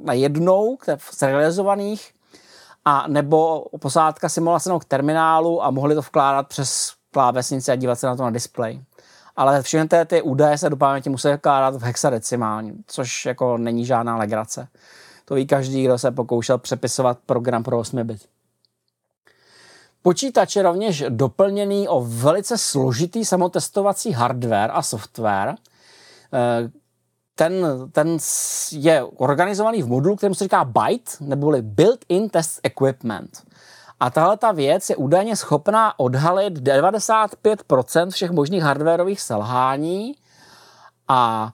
[0.03, 2.11] na jednou, serializovaných,
[2.89, 8.07] a nebo posádka simulace k terminálu a mohli to vkládat přes klávesnici a dívat se
[8.07, 8.81] na to na displej.
[9.35, 13.85] Ale všechny ty, ty údaje se do paměti musí vkládat v hexadecimální, což jako není
[13.85, 14.67] žádná legrace.
[15.25, 18.36] To ví každý, kdo se pokoušel přepisovat program pro 8 bit.
[20.07, 25.55] Počítač je rovněž doplněný o velice složitý samotestovací hardware a software.
[26.33, 26.69] Eh,
[27.35, 28.17] ten, ten
[28.71, 33.43] je organizovaný v modulu, kterému se říká BITE, neboli Built-in Test Equipment.
[33.99, 40.15] A tahle ta věc je údajně schopná odhalit 95% všech možných hardwareových selhání
[41.07, 41.51] a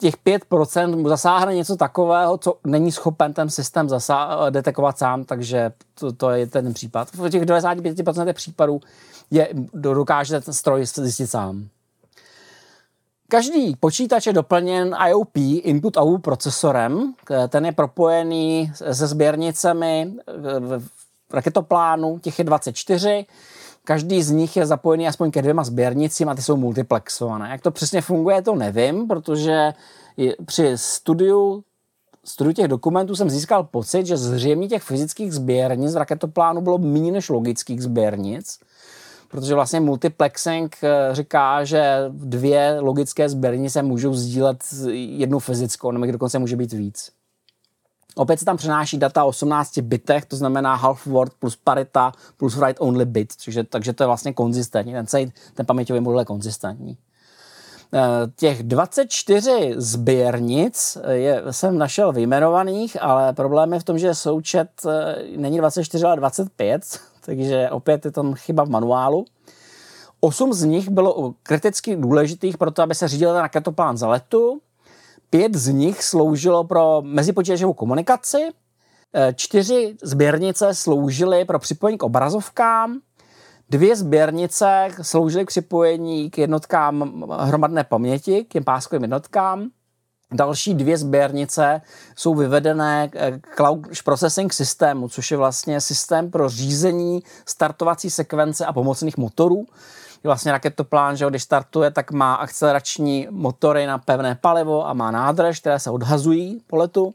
[0.00, 5.72] těch 5% mu zasáhne něco takového, co není schopen ten systém zasá- detekovat sám, takže
[5.94, 7.08] to, to je ten případ.
[7.12, 8.80] V těch 95% případů
[9.30, 11.68] je, dokáže ten stroj zjistit sám.
[13.28, 17.14] Každý počítač je doplněn IOP, input output procesorem,
[17.48, 20.12] ten je propojený se sběrnicemi
[20.60, 20.82] v
[21.32, 23.26] raketoplánu, těch je 24,
[23.84, 27.50] Každý z nich je zapojený aspoň ke dvěma sběrnicím a ty jsou multiplexované.
[27.50, 29.72] Jak to přesně funguje, to nevím, protože
[30.46, 31.64] při studiu
[32.24, 37.12] studiu těch dokumentů jsem získal pocit, že zřejmě těch fyzických sběrnic v raketoplánu bylo méně
[37.12, 38.58] než logických sběrnic,
[39.28, 46.38] protože vlastně multiplexing eh, říká, že dvě logické sběrnice můžou sdílet jednu fyzickou, nebo dokonce
[46.38, 47.10] může být víc.
[48.16, 52.56] Opět se tam přenáší data o 18 bitech, to znamená half word plus parita plus
[52.56, 56.24] write only bit, takže, takže to je vlastně konzistentní, ten celý ten paměťový modul je
[56.24, 56.98] konzistentní.
[57.94, 64.68] Eh, těch 24 sběrnic je, jsem našel vyjmenovaných, ale problém je v tom, že součet
[64.88, 66.82] eh, není 24, ale 25,
[67.20, 69.24] takže opět je tam chyba v manuálu.
[70.20, 74.60] Osm z nich bylo kriticky důležitých pro to, aby se řídil ten raketoplán za letu.
[75.30, 78.48] Pět z nich sloužilo pro mezipočítačovou komunikaci,
[79.14, 83.00] eh, čtyři sběrnice sloužily pro připojení k obrazovkám,
[83.70, 89.70] dvě sběrnice sloužily k připojení k jednotkám hromadné paměti, k těm páskovým jednotkám,
[90.32, 91.80] Další dvě sběrnice
[92.16, 98.72] jsou vyvedené k Cloud Processing systému, což je vlastně systém pro řízení startovací sekvence a
[98.72, 99.66] pomocných motorů
[100.28, 105.60] vlastně raketoplán, že když startuje, tak má akcelerační motory na pevné palivo a má nádrž,
[105.60, 107.14] které se odhazují po letu.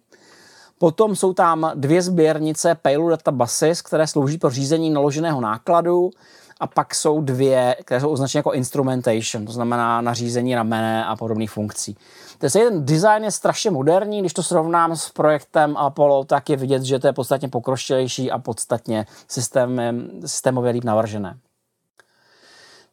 [0.77, 6.11] Potom jsou tam dvě sběrnice Payload Data Buses, které slouží pro řízení naloženého nákladu
[6.59, 11.51] a pak jsou dvě, které jsou označeny jako instrumentation, to znamená nařízení ramene a podobných
[11.51, 11.97] funkcí.
[12.37, 16.99] Ten design je strašně moderní, když to srovnám s projektem Apollo, tak je vidět, že
[16.99, 19.81] to je podstatně pokročilejší a podstatně systém,
[20.25, 21.37] systémově líp navržené.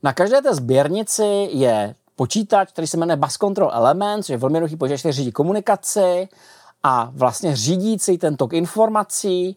[0.03, 4.57] Na každé té sběrnici je počítač, který se jmenuje Bus Control Element, což je velmi
[4.57, 6.29] jednoduchý počítač, který řídí komunikaci
[6.83, 9.57] a vlastně řídící ten tok informací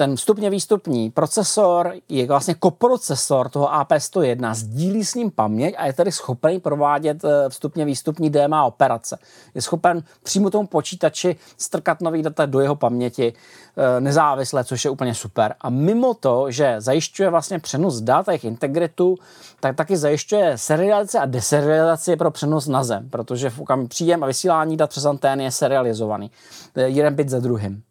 [0.00, 5.92] ten vstupně výstupní procesor je vlastně koprocesor toho AP101, sdílí s ním paměť a je
[5.92, 9.18] tedy schopen provádět eh, vstupně výstupní DMA operace.
[9.54, 14.90] Je schopen přímo tomu počítači strkat nový data do jeho paměti eh, nezávisle, což je
[14.90, 15.54] úplně super.
[15.60, 19.16] A mimo to, že zajišťuje vlastně přenos dat a jejich integritu,
[19.60, 23.52] tak taky zajišťuje serializaci a deserializaci pro přenos na zem, protože
[23.88, 26.30] příjem a vysílání dat přes antény je serializovaný.
[26.76, 27.82] Jeden bit za druhým.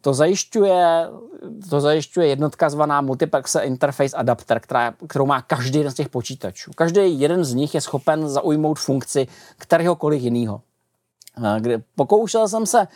[0.00, 1.06] To zajišťuje,
[1.70, 6.70] to zajišťuje jednotka zvaná Multiplex Interface Adapter, která, kterou má každý jeden z těch počítačů.
[6.74, 9.26] Každý jeden z nich je schopen zaujmout funkci
[9.58, 10.60] kteréhokoliv jiného.
[11.96, 12.88] Pokoušel jsem se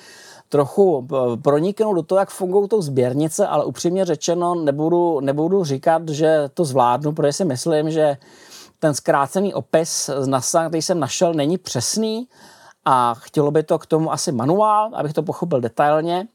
[0.48, 6.08] trochu eh, proniknout do toho, jak fungují tou sběrnice, ale upřímně řečeno nebudu, nebudu říkat,
[6.08, 8.16] že to zvládnu, protože si myslím, že
[8.78, 12.28] ten zkrácený opis z NASA, který jsem našel, není přesný
[12.84, 16.26] a chtělo by to k tomu asi manuál, abych to pochopil detailně.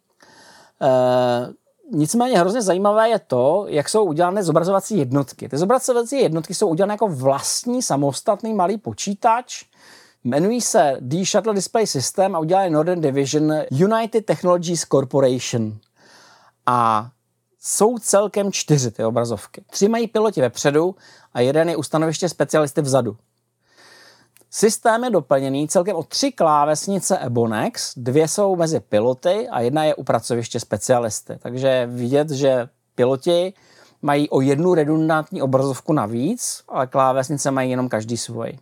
[0.82, 1.54] Uh,
[2.00, 5.50] nicméně hrozně zajímavé je to, jak jsou udělané zobrazovací jednotky.
[5.50, 9.64] Ty zobrazovací jednotky jsou udělané jako vlastní samostatný malý počítač,
[10.24, 15.80] Jmenují se D-Shuttle Display System a udělali Northern Division United Technologies Corporation.
[16.66, 17.10] A
[17.60, 19.64] jsou celkem čtyři ty obrazovky.
[19.70, 20.96] Tři mají piloti vepředu
[21.34, 23.18] a jeden je ustanoviště specialisty vzadu.
[24.52, 29.96] Systém je doplněný celkem o tři klávesnice Ebonex, dvě jsou mezi piloty a jedna je
[29.96, 31.38] u pracoviště specialisty.
[31.40, 33.54] Takže vidět, že piloti
[34.02, 38.58] mají o jednu redundantní obrazovku navíc, ale klávesnice mají jenom každý svůj.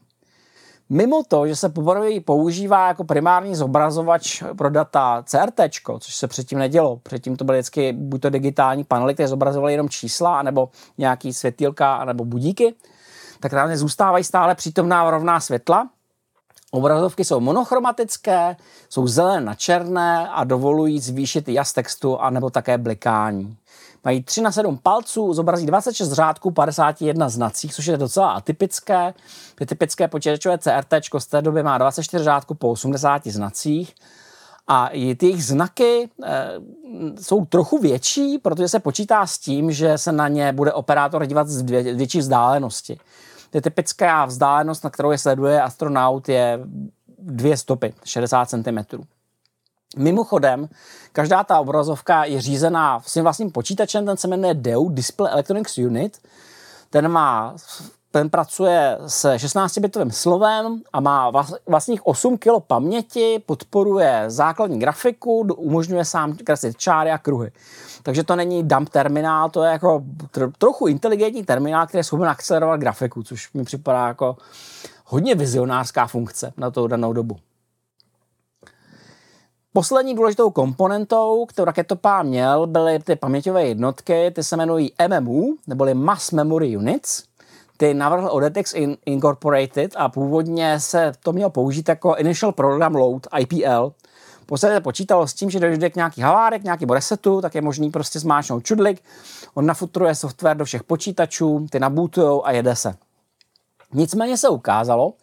[0.89, 5.59] Mimo to, že se poprvé používá jako primární zobrazovač pro data CRT,
[5.99, 6.99] což se předtím nedělo.
[7.03, 12.05] Předtím to byly vždycky buď to digitální panely, které zobrazovaly jenom čísla, nebo nějaký světýlka,
[12.05, 12.75] nebo budíky,
[13.39, 15.89] tak tam zůstávají stále přítomná rovná světla.
[16.71, 18.55] Obrazovky jsou monochromatické,
[18.89, 23.57] jsou zelené na černé a dovolují zvýšit jas textu anebo také blikání.
[24.03, 29.13] Mají 3 na 7 palců, zobrazí 26 řádků 51 znacích, což je docela atypické.
[29.65, 33.95] Typické počítačové CRT z té doby má 24 řádků po 80 znacích.
[34.67, 36.51] A ty jejich znaky e,
[37.21, 41.47] jsou trochu větší, protože se počítá s tím, že se na ně bude operátor dívat
[41.47, 41.61] z
[41.95, 42.97] větší vzdálenosti.
[43.49, 46.59] Ty typická vzdálenost, na kterou je sleduje astronaut, je
[47.19, 48.77] dvě stopy, 60 cm.
[49.97, 50.69] Mimochodem,
[51.11, 56.17] každá ta obrazovka je řízená svým vlastním počítačem, ten se jmenuje DEU, Display Electronics Unit.
[56.89, 57.55] Ten má
[58.11, 61.31] ten pracuje s 16-bitovým slovem a má
[61.67, 67.51] vlastních 8 kg paměti, podporuje základní grafiku, umožňuje sám kreslit čáry a kruhy.
[68.03, 70.03] Takže to není dump terminál, to je jako
[70.57, 74.37] trochu inteligentní terminál, který je schopen akcelerovat grafiku, což mi připadá jako
[75.05, 77.37] hodně vizionářská funkce na tu danou dobu.
[79.73, 85.93] Poslední důležitou komponentou, kterou raketopá měl, byly ty paměťové jednotky, ty se jmenují MMU, neboli
[85.93, 87.23] Mass Memory Units.
[87.77, 88.73] Ty navrhl Odetex
[89.05, 93.93] Incorporated a původně se to mělo použít jako Initial Program Load, IPL.
[94.45, 98.19] Posledně počítalo s tím, že dojde k nějaký havárek, nějaký resetu, tak je možný prostě
[98.19, 99.03] zmáčknout čudlik,
[99.53, 102.95] on nafutruje software do všech počítačů, ty nabutujou a jede se.
[103.93, 105.13] Nicméně se ukázalo,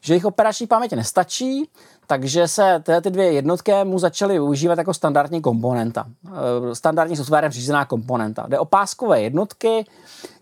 [0.00, 1.68] že jejich operační paměť nestačí,
[2.10, 6.06] takže se tyhle ty dvě jednotky mu začaly využívat jako standardní komponenta.
[6.26, 8.46] Eh, standardní softwarem řízená komponenta.
[8.48, 9.86] Jde o páskové jednotky,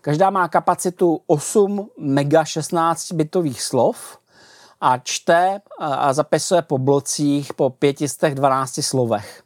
[0.01, 4.17] každá má kapacitu 8 mega 16 bitových slov
[4.81, 9.43] a čte a zapisuje po blocích po 512 slovech.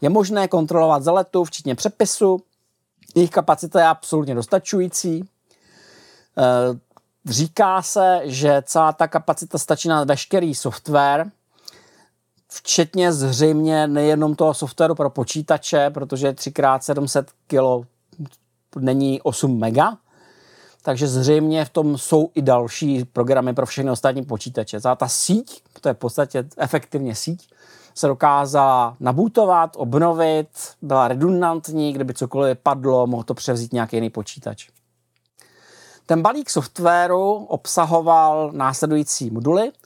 [0.00, 2.38] Je možné kontrolovat zaletu, včetně přepisu,
[3.14, 5.28] jejich kapacita je absolutně dostačující.
[6.38, 6.78] Eh,
[7.26, 11.30] říká se, že celá ta kapacita stačí na veškerý software,
[12.56, 17.88] včetně zřejmě nejenom toho softwaru pro počítače, protože 3x700 kg
[18.78, 19.96] není 8 mega,
[20.82, 24.80] takže zřejmě v tom jsou i další programy pro všechny ostatní počítače.
[24.80, 27.48] Za ta síť, to je v podstatě efektivně síť,
[27.94, 30.48] se dokázala nabutovat, obnovit,
[30.82, 34.68] byla redundantní, kdyby cokoliv padlo, mohl to převzít nějaký jiný počítač.
[36.06, 39.72] Ten balík softwaru obsahoval následující moduly–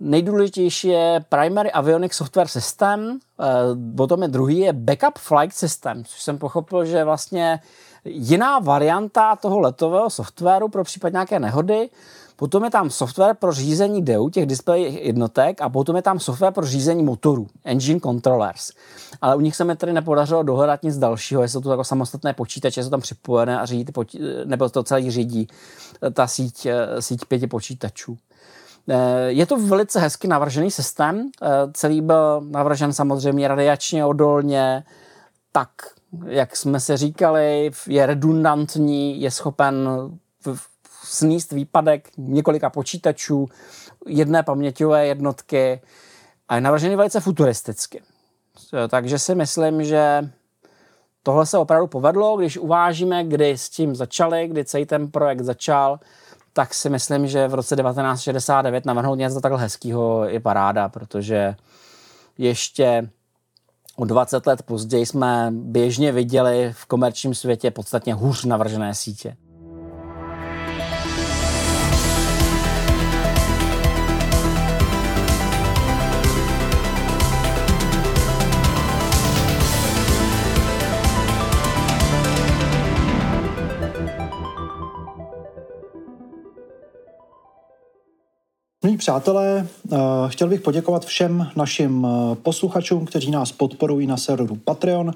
[0.00, 3.44] Nejdůležitější je Primary Avionics Software System, eh,
[3.96, 7.60] potom je druhý je Backup Flight System, což jsem pochopil, že vlastně
[8.04, 11.90] jiná varianta toho letového softwaru pro případ nějaké nehody.
[12.36, 16.52] Potom je tam software pro řízení DEU, těch display jednotek, a potom je tam software
[16.52, 18.70] pro řízení motorů, engine controllers.
[19.20, 22.32] Ale u nich se mi tedy nepodařilo dohledat nic dalšího, jestli jsou to jako samostatné
[22.32, 25.48] počítače, jsou tam připojené a řídí počí- nebo to celý řídí
[26.12, 28.16] ta síť, eh, síť pěti počítačů.
[28.88, 31.30] Eh, je to velice hezky navržený systém.
[31.42, 34.84] Eh, celý byl navržen samozřejmě radiačně odolně,
[35.52, 35.70] tak,
[36.26, 39.88] jak jsme si říkali, je redundantní, je schopen
[41.02, 43.48] sníst výpadek několika počítačů,
[44.06, 45.80] jedné paměťové jednotky
[46.48, 48.02] a je navržený velice futuristicky.
[48.74, 50.30] Eh, takže si myslím, že
[51.22, 55.98] tohle se opravdu povedlo, když uvážíme, kdy s tím začali, kdy celý ten projekt začal,
[56.52, 61.54] tak si myslím, že v roce 1969 navrhnout něco takhle hezkého je paráda, protože
[62.38, 63.10] ještě
[63.96, 69.36] o 20 let později jsme běžně viděli v komerčním světě podstatně hůř navržené sítě.
[88.84, 89.96] Milí přátelé, eh,
[90.28, 95.12] chtěl bych poděkovat všem našim eh, posluchačům, kteří nás podporují na serveru Patreon.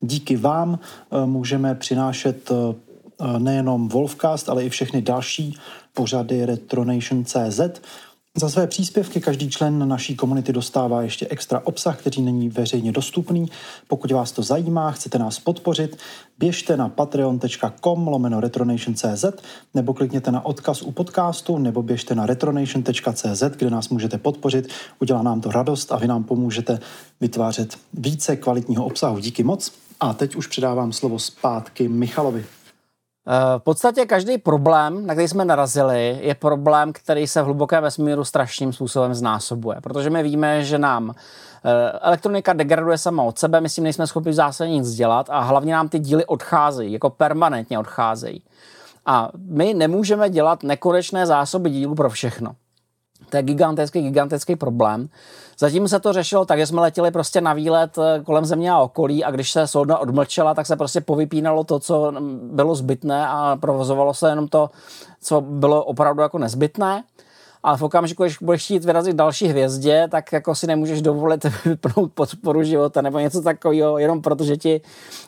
[0.00, 2.50] Díky vám eh, můžeme přinášet
[3.38, 5.56] nejenom Wolfcast, ale i všechny další
[5.94, 7.60] pořady Retronation.cz
[8.36, 13.46] Za své příspěvky každý člen naší komunity dostává ještě extra obsah, který není veřejně dostupný.
[13.88, 15.96] Pokud vás to zajímá, chcete nás podpořit,
[16.38, 19.24] běžte na patreon.com lomeno retronation.cz
[19.74, 24.68] nebo klikněte na odkaz u podcastu nebo běžte na retronation.cz, kde nás můžete podpořit.
[25.00, 26.80] Udělá nám to radost a vy nám pomůžete
[27.20, 29.18] vytvářet více kvalitního obsahu.
[29.18, 29.72] Díky moc.
[30.00, 32.44] A teď už předávám slovo zpátky Michalovi.
[33.28, 37.82] Eh, v podstatě každý problém, na který jsme narazili, je problém, který se v hlubokém
[37.82, 39.80] vesmíru strašným způsobem znásobuje.
[39.80, 41.14] Protože my víme, že nám
[41.64, 45.30] eh, elektronika degraduje sama od sebe, my s tím nejsme schopni v zásadě nic dělat
[45.30, 48.42] a hlavně nám ty díly odcházejí, jako permanentně odcházejí.
[49.06, 52.52] A my nemůžeme dělat nekonečné zásoby dílů pro všechno.
[53.30, 55.08] To je gigantický, gigantický problém.
[55.58, 58.78] Zatím se to řešilo tak, že jsme letěli prostě na výlet eh, kolem země a
[58.78, 62.12] okolí a když se soudna odmlčela, tak se prostě povypínalo to, co
[62.42, 64.70] bylo zbytné a provozovalo se jenom to,
[65.20, 67.04] co bylo opravdu jako nezbytné.
[67.62, 72.12] A v okamžiku, když budeš chtít vyrazit další hvězdě, tak jako si nemůžeš dovolit vypnout
[72.12, 74.80] podporu života nebo něco takového, jenom protože ti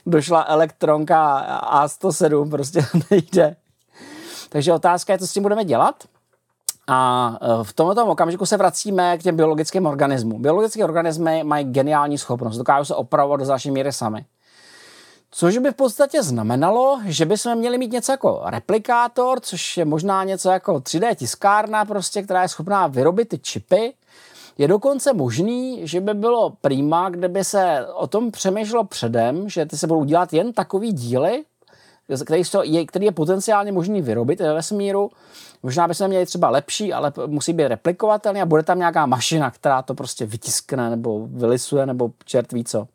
[0.07, 1.47] došla elektronka
[1.85, 3.57] A107, prostě nejde.
[4.49, 5.95] Takže otázka je, co s tím budeme dělat.
[6.87, 10.43] A e, v tomto okamžiku se vracíme k těm biologickým organismům.
[10.43, 14.25] Biologické organismy mají geniální schopnost, dokážou se opravovat do značné míry sami.
[15.37, 20.25] Což by v podstatě znamenalo, že bychom měli mít něco jako replikátor, což je možná
[20.25, 23.93] něco jako 3D tiskárna, prostě, která je schopná vyrobit ty čipy.
[24.59, 29.77] Je dokonce možný, že by bylo prýma, kdyby se o tom přemýšlelo předem, že ty
[29.79, 31.45] se budou dělat jen takový díly,
[32.87, 35.11] který, je, potenciálně možný vyrobit ve vesmíru.
[35.65, 39.83] Možná bychom měli třeba lepší, ale musí být replikovatelný a bude tam nějaká mašina, která
[39.83, 42.87] to prostě vytiskne nebo vylisuje nebo čert ví co.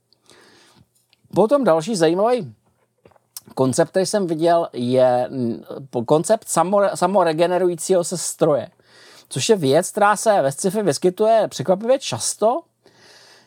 [1.35, 2.53] Potom další zajímavý
[3.55, 5.29] koncept, který jsem viděl, je
[6.05, 8.69] koncept samo, samoregenerujícího se stroje.
[9.29, 12.61] Což je věc, která se ve sci-fi vyskytuje překvapivě často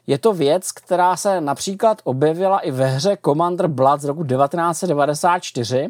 [0.06, 5.88] je to věc, která se například objevila i ve hře Commander Blood z roku 1994.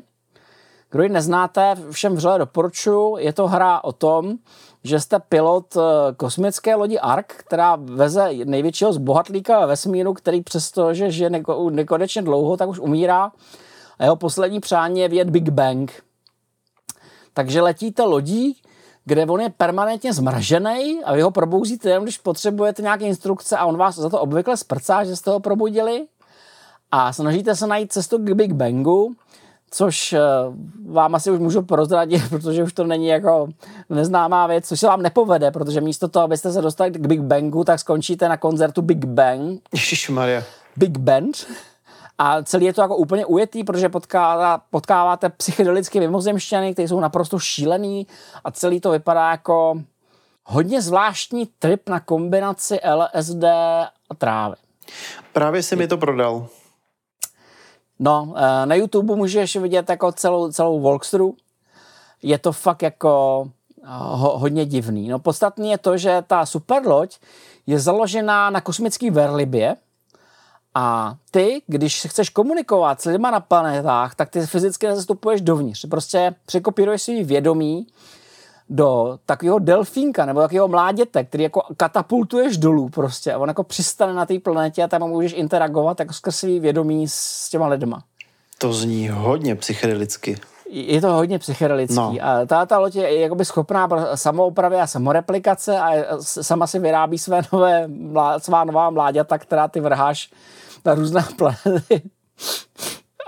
[0.92, 3.16] Kdo ji neznáte, všem vřele doporučuji.
[3.18, 4.34] Je to hra o tom,
[4.84, 5.80] že jste pilot eh,
[6.16, 12.22] kosmické lodi Ark, která veze největšího zbohatlíka ve vesmíru, který přesto, že žije neko, nekonečně
[12.22, 13.32] dlouho, tak už umírá.
[13.98, 16.02] A jeho poslední přání je vědět Big Bang.
[17.34, 18.56] Takže letíte lodí,
[19.04, 23.64] kde on je permanentně zmražený a vy ho probouzíte jenom, když potřebujete nějaké instrukce a
[23.64, 26.06] on vás za to obvykle sprcá, že jste ho probudili
[26.90, 29.14] a snažíte se najít cestu k Big Bangu,
[29.74, 30.20] což eh,
[30.88, 33.48] vám asi už můžu prozradit, protože už to není jako
[33.90, 37.64] neznámá věc, což se vám nepovede, protože místo toho, abyste se dostali k Big Bangu,
[37.64, 39.60] tak skončíte na koncertu Big Bang.
[39.72, 40.42] Ježišmarja.
[40.76, 41.46] Big Band
[42.18, 47.38] a celý je to jako úplně ujetý, protože potkává, potkáváte psychedelické mimozemšťany, které jsou naprosto
[47.38, 48.06] šílený
[48.44, 49.82] a celý to vypadá jako
[50.44, 53.44] hodně zvláštní trip na kombinaci LSD
[54.10, 54.54] a trávy.
[55.32, 56.46] Právě si mi to prodal.
[57.98, 61.34] No, eh, na YouTube můžeš vidět jako celou, celou walkthrough.
[62.22, 63.44] Je to fakt jako
[63.82, 65.08] eh, ho, hodně divný.
[65.08, 67.18] No podstatný je to, že ta superloď
[67.66, 69.76] je založená na kosmické verlibě,
[70.74, 75.86] a ty, když chceš komunikovat s lidma na planetách, tak ty fyzicky nezastupuješ dovnitř.
[75.90, 77.86] Prostě překopíruješ svý vědomí
[78.72, 84.14] do takového delfínka nebo takového mláděte, který jako katapultuješ dolů prostě a on jako přistane
[84.14, 88.02] na té planetě a tam můžeš interagovat jako skrz svý vědomí s těma lidma.
[88.58, 90.36] To zní hodně psychedelicky.
[90.70, 91.96] Je to hodně psychedelický.
[91.96, 92.16] No.
[92.22, 97.42] A ta, ta loď je jakoby schopná samoupravy a samoreplikace a sama si vyrábí své
[97.52, 97.88] nové,
[98.38, 100.30] svá nová mláďata, která ty vrháš
[100.84, 102.02] na různá planety,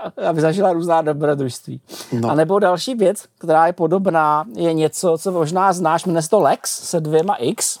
[0.29, 1.81] aby zažila různá dobrodružství.
[2.11, 2.29] No.
[2.29, 6.89] A nebo další věc, která je podobná, je něco, co možná znáš, jmenuje to Lex
[6.89, 7.77] se dvěma X.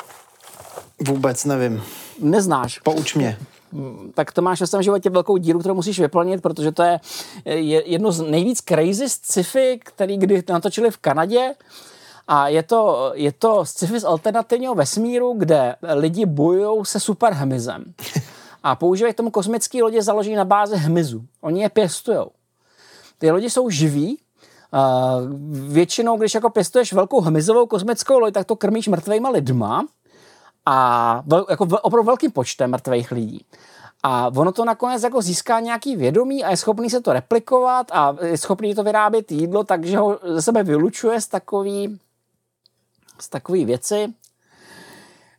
[1.07, 1.83] Vůbec nevím.
[2.19, 2.79] Neznáš.
[2.79, 3.37] Pouč mě
[4.13, 6.99] tak to máš ve svém životě velkou díru, kterou musíš vyplnit, protože to je
[7.85, 11.53] jedno z nejvíc crazy sci-fi, který kdy natočili v Kanadě.
[12.27, 17.83] A je to, je to sci-fi z alternativního vesmíru, kde lidi bojují se superhmyzem.
[18.65, 21.25] A používají k tomu kosmické lodě založené na bázi hmyzu.
[21.41, 22.25] Oni je pěstují.
[23.17, 24.19] Ty lodi jsou živí,
[25.67, 29.85] většinou, když jako pěstuješ velkou hmyzovou kosmickou loď, tak to krmíš mrtvejma lidma
[30.65, 33.45] a vel, jako opravdu velkým počtem mrtvých lidí.
[34.03, 38.15] A ono to nakonec jako získá nějaký vědomí a je schopný se to replikovat a
[38.21, 41.99] je schopný to vyrábět jídlo, takže ho ze sebe vylučuje z takový,
[43.19, 44.13] z takový věci,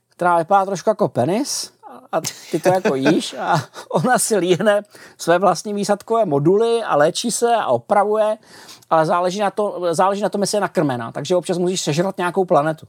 [0.09, 1.76] která vypadá trošku jako penis
[2.13, 2.21] a
[2.51, 4.83] ty to jako jíš a ona si líhne
[5.19, 8.37] své vlastní výsadkové moduly a léčí se a opravuje,
[8.91, 12.45] ale záleží na, to, záleží na tom, jestli je nakrmená, takže občas musíš sežrat nějakou
[12.45, 12.87] planetu.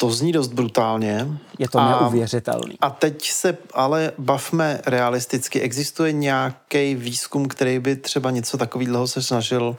[0.00, 1.28] To zní dost brutálně.
[1.58, 2.74] Je to A- neuvěřitelný.
[2.80, 5.60] A teď se ale bavme realisticky.
[5.60, 9.76] Existuje nějaký výzkum, který by třeba něco takového se snažil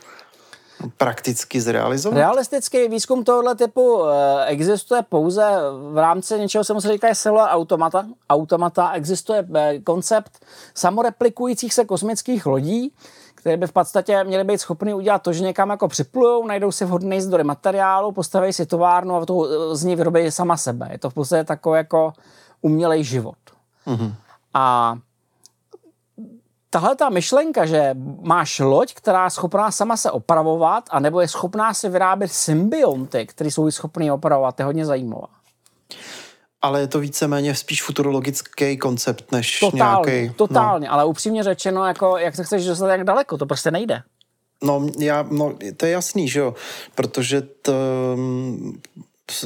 [0.98, 2.18] prakticky zrealizovat?
[2.18, 5.44] Realistický výzkum tohoto typu eh, existuje pouze
[5.92, 8.06] v rámci něčeho, se mu se říká cellular automata.
[8.30, 8.92] automata.
[8.92, 12.94] Existuje eh, koncept samoreplikujících se kosmických lodí,
[13.36, 16.86] které by v podstatě měly být schopny udělat to, že někam jako připlujou, najdou si
[16.86, 20.88] vhodný zdroj materiálu, postaví si továrnu a to, eh, z ní vyrobí sama sebe.
[20.92, 22.14] Je to v podstatě takový jako
[22.62, 23.38] umělej život.
[23.86, 24.14] Mhm.
[24.54, 24.96] A
[26.72, 31.74] tahle ta myšlenka, že máš loď, která je schopná sama se opravovat, anebo je schopná
[31.74, 35.28] si vyrábět symbionty, které jsou schopný opravovat, je hodně zajímavá.
[36.62, 40.36] Ale je to víceméně spíš futurologický koncept, než Totálně, nějaký...
[40.36, 44.04] totálně, ale upřímně řečeno, jako, jak se chceš dostat jak daleko, to prostě nejde.
[44.64, 46.54] No, no, já, no, to je jasný, že jo,
[46.96, 47.72] protože t,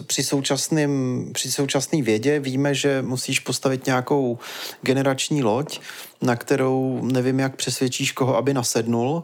[0.08, 4.40] při současným, při současné vědě víme, že musíš postavit nějakou
[4.82, 5.80] generační loď,
[6.22, 9.24] na kterou nevím, jak přesvědčíš koho, aby nasednul.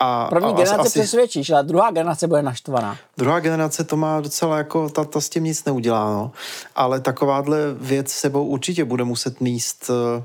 [0.00, 2.98] A, První a generace přesvědčíš, ale druhá generace bude naštvaná.
[3.16, 6.32] Druhá generace to má docela jako, ta, ta s tím nic neudělá, no.
[6.74, 10.24] Ale takováhle věc sebou určitě bude muset míst uh,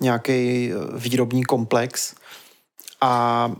[0.00, 2.14] nějaký výrobní komplex
[3.00, 3.52] a,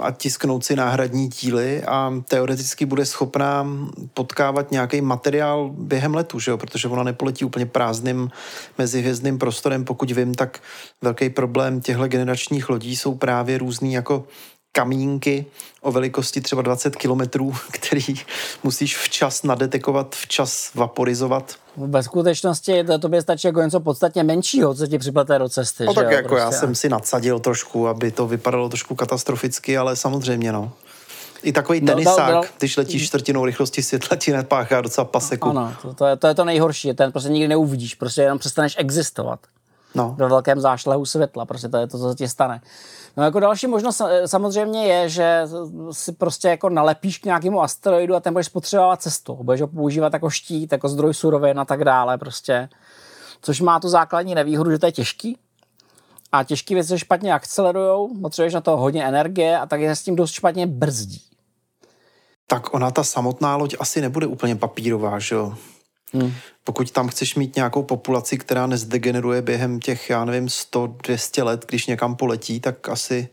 [0.00, 3.66] a tisknout si náhradní díly a teoreticky bude schopná
[4.14, 6.58] potkávat nějaký materiál během letu, že jo?
[6.58, 8.30] protože ona nepoletí úplně prázdným
[8.78, 9.84] mezihvězdným prostorem.
[9.84, 10.60] Pokud vím, tak
[11.02, 14.24] velký problém těchto generačních lodí jsou právě různý jako
[14.76, 15.46] kamínky
[15.80, 18.04] o velikosti třeba 20 kilometrů, který
[18.62, 21.54] musíš včas nadetekovat, včas vaporizovat.
[21.76, 25.84] Ve skutečnosti to tobě stačí jako něco podstatně menšího, co ti připlete do cesty.
[25.84, 26.60] No že tak jo, jako já prostě.
[26.60, 30.72] jsem si nadsadil trošku, aby to vypadalo trošku katastroficky, ale samozřejmě no.
[31.42, 35.48] I takový No, tenisák, dal- dal- když letíš čtvrtinou rychlosti světla, ti nepáchá docela paseku.
[35.48, 38.74] Ano, to, to, je, to je to nejhorší, ten prostě nikdy neuvidíš, prostě jenom přestaneš
[38.78, 39.40] existovat.
[39.94, 40.14] No.
[40.18, 42.60] ve velkém zášlehu světla, prostě to je to, co se ti stane.
[43.16, 45.42] No jako další možnost eh, samozřejmě je, že
[45.90, 49.36] si prostě jako nalepíš k nějakému asteroidu a ten budeš spotřebovat cestou.
[49.36, 52.68] Budeš ho používat jako štít, jako zdroj surovin a tak dále prostě.
[53.40, 55.38] Což má tu základní nevýhodu, že to je těžký.
[56.32, 60.02] A těžké věci se špatně akcelerujou, potřebuješ na to hodně energie a tak je s
[60.02, 61.22] tím dost špatně brzdí.
[62.46, 65.54] Tak ona ta samotná loď asi nebude úplně papírová, že jo?
[66.14, 66.32] Hmm.
[66.64, 71.86] Pokud tam chceš mít nějakou populaci, která nezdegeneruje během těch, já nevím, 100-200 let, když
[71.86, 73.28] někam poletí, tak asi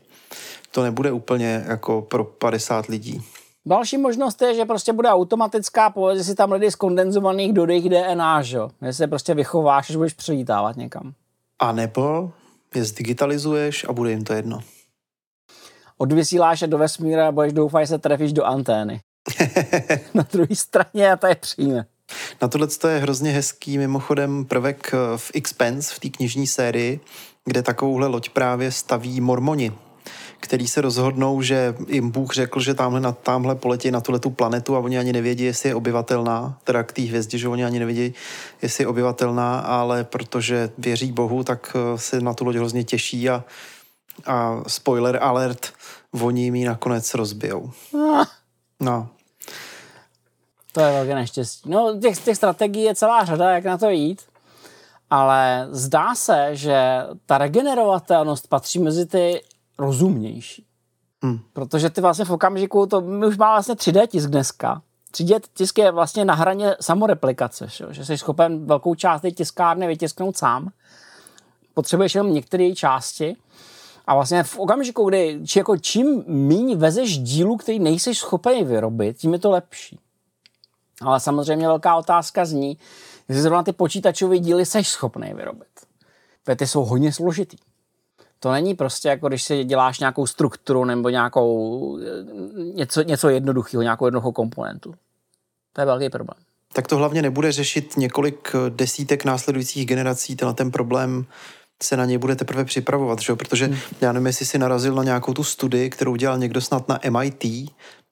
[0.70, 3.22] to nebude úplně jako pro 50 lidí.
[3.66, 7.88] Další možnost je, že prostě bude automatická, povede si tam lidi z kondenzovaných do jejich
[7.88, 8.58] DNA, že?
[8.82, 11.14] Že se prostě vychováš, až budeš přelítávat někam.
[11.58, 12.32] A nebo
[12.74, 14.60] je zdigitalizuješ a bude jim to jedno.
[15.98, 19.00] odvysíláš je do vesmíru a budeš doufat, že se trefíš do antény.
[20.14, 21.86] Na druhé straně a ta je přijme.
[22.42, 27.00] Na tohle je hrozně hezký mimochodem prvek eh, v Expense, v té knižní sérii,
[27.44, 29.72] kde takovouhle loď právě staví mormoni,
[30.40, 34.30] který se rozhodnou, že jim Bůh řekl, že tamhle, na, tamhle poletí na tuhle tu
[34.30, 37.78] planetu a oni ani nevědí, jestli je obyvatelná, teda k té hvězdě, že oni ani
[37.78, 38.14] nevědí,
[38.62, 43.30] jestli je obyvatelná, ale protože věří Bohu, tak eh, se na tu loď hrozně těší
[43.30, 43.44] a,
[44.26, 45.72] a spoiler alert,
[46.20, 47.70] oni jim ji nakonec rozbijou.
[48.80, 49.08] No,
[50.74, 51.70] To je velké neštěstí.
[51.70, 54.22] No, těch, těch strategií je celá řada, jak na to jít,
[55.10, 56.76] ale zdá se, že
[57.26, 59.42] ta regenerovatelnost patří mezi ty
[59.78, 60.66] rozumnější.
[61.22, 61.38] Hmm.
[61.52, 64.82] Protože ty vlastně v okamžiku, to my už máme vlastně 3D tisk dneska.
[65.12, 70.36] 3D tisk je vlastně na hraně samoreplikace, že, jsi schopen velkou část té tiskárny vytisknout
[70.36, 70.68] sám.
[71.74, 73.36] Potřebuješ jenom některé její části.
[74.06, 79.16] A vlastně v okamžiku, kdy či jako čím míň vezeš dílu, který nejsi schopen vyrobit,
[79.16, 79.98] tím je to lepší.
[81.00, 82.78] Ale samozřejmě velká otázka zní,
[83.28, 85.68] jestli zrovna ty počítačové díly seš schopný vyrobit.
[86.44, 87.56] Protože ty jsou hodně složitý.
[88.40, 92.04] To není prostě jako když si děláš nějakou strukturu nebo nějakou eh,
[92.74, 94.94] něco, něco jednoduchého, nějakou jednoduchou komponentu.
[95.72, 96.36] To je velký problém.
[96.72, 101.26] tak to hlavně nebude řešit několik eh, desítek následujících generací, tenhle ten problém
[101.82, 103.34] se na něj bude teprve připravovat, že?
[103.34, 103.78] protože hmm.
[104.00, 107.44] já nevím, jestli si narazil na nějakou tu studii, kterou dělal někdo snad na MIT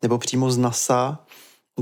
[0.03, 1.19] nebo přímo z NASA,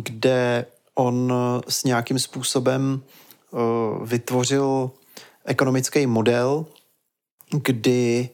[0.03, 0.67] kde
[1.01, 3.03] on eh, s nějakým způsobem
[3.51, 3.61] uh,
[4.09, 4.91] vytvořil
[5.45, 6.67] ekonomický model,
[7.51, 8.29] kdy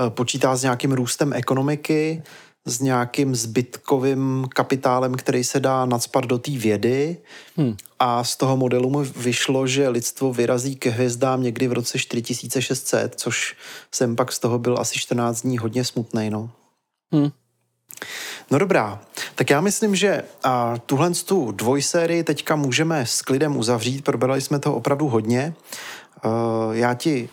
[0.00, 2.22] uh, počítá s nějakým růstem ekonomiky,
[2.64, 7.16] s nějakým zbytkovým kapitálem, který se dá nadspat do té vědy
[7.56, 7.76] Hmm.
[7.98, 13.14] a z toho modelu mu vyšlo, že lidstvo vyrazí ke hvězdám někdy v roce 4600,
[13.14, 13.56] což
[13.94, 16.50] jsem pak z toho byl asi 14 dní hodně smutnej, no.
[17.12, 17.30] Hmm.
[18.50, 19.00] No dobrá,
[19.34, 20.22] Tak já myslím, že
[20.86, 25.54] tuhle tu dvojsérii teďka můžeme s klidem uzavřít, probrali jsme to opravdu hodně.
[26.72, 27.28] Já ti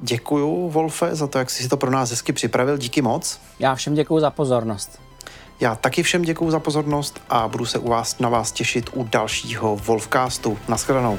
[0.00, 2.78] děkuju, Wolfe, za to, jak jsi si to pro nás hezky připravil.
[2.78, 3.40] Díky moc.
[3.58, 5.00] Já všem děkuju za pozornost.
[5.60, 9.04] Já taky všem děkuju za pozornost a budu se u vás, na vás těšit u
[9.04, 10.58] dalšího Wolfcastu.
[10.68, 11.18] Naschledanou.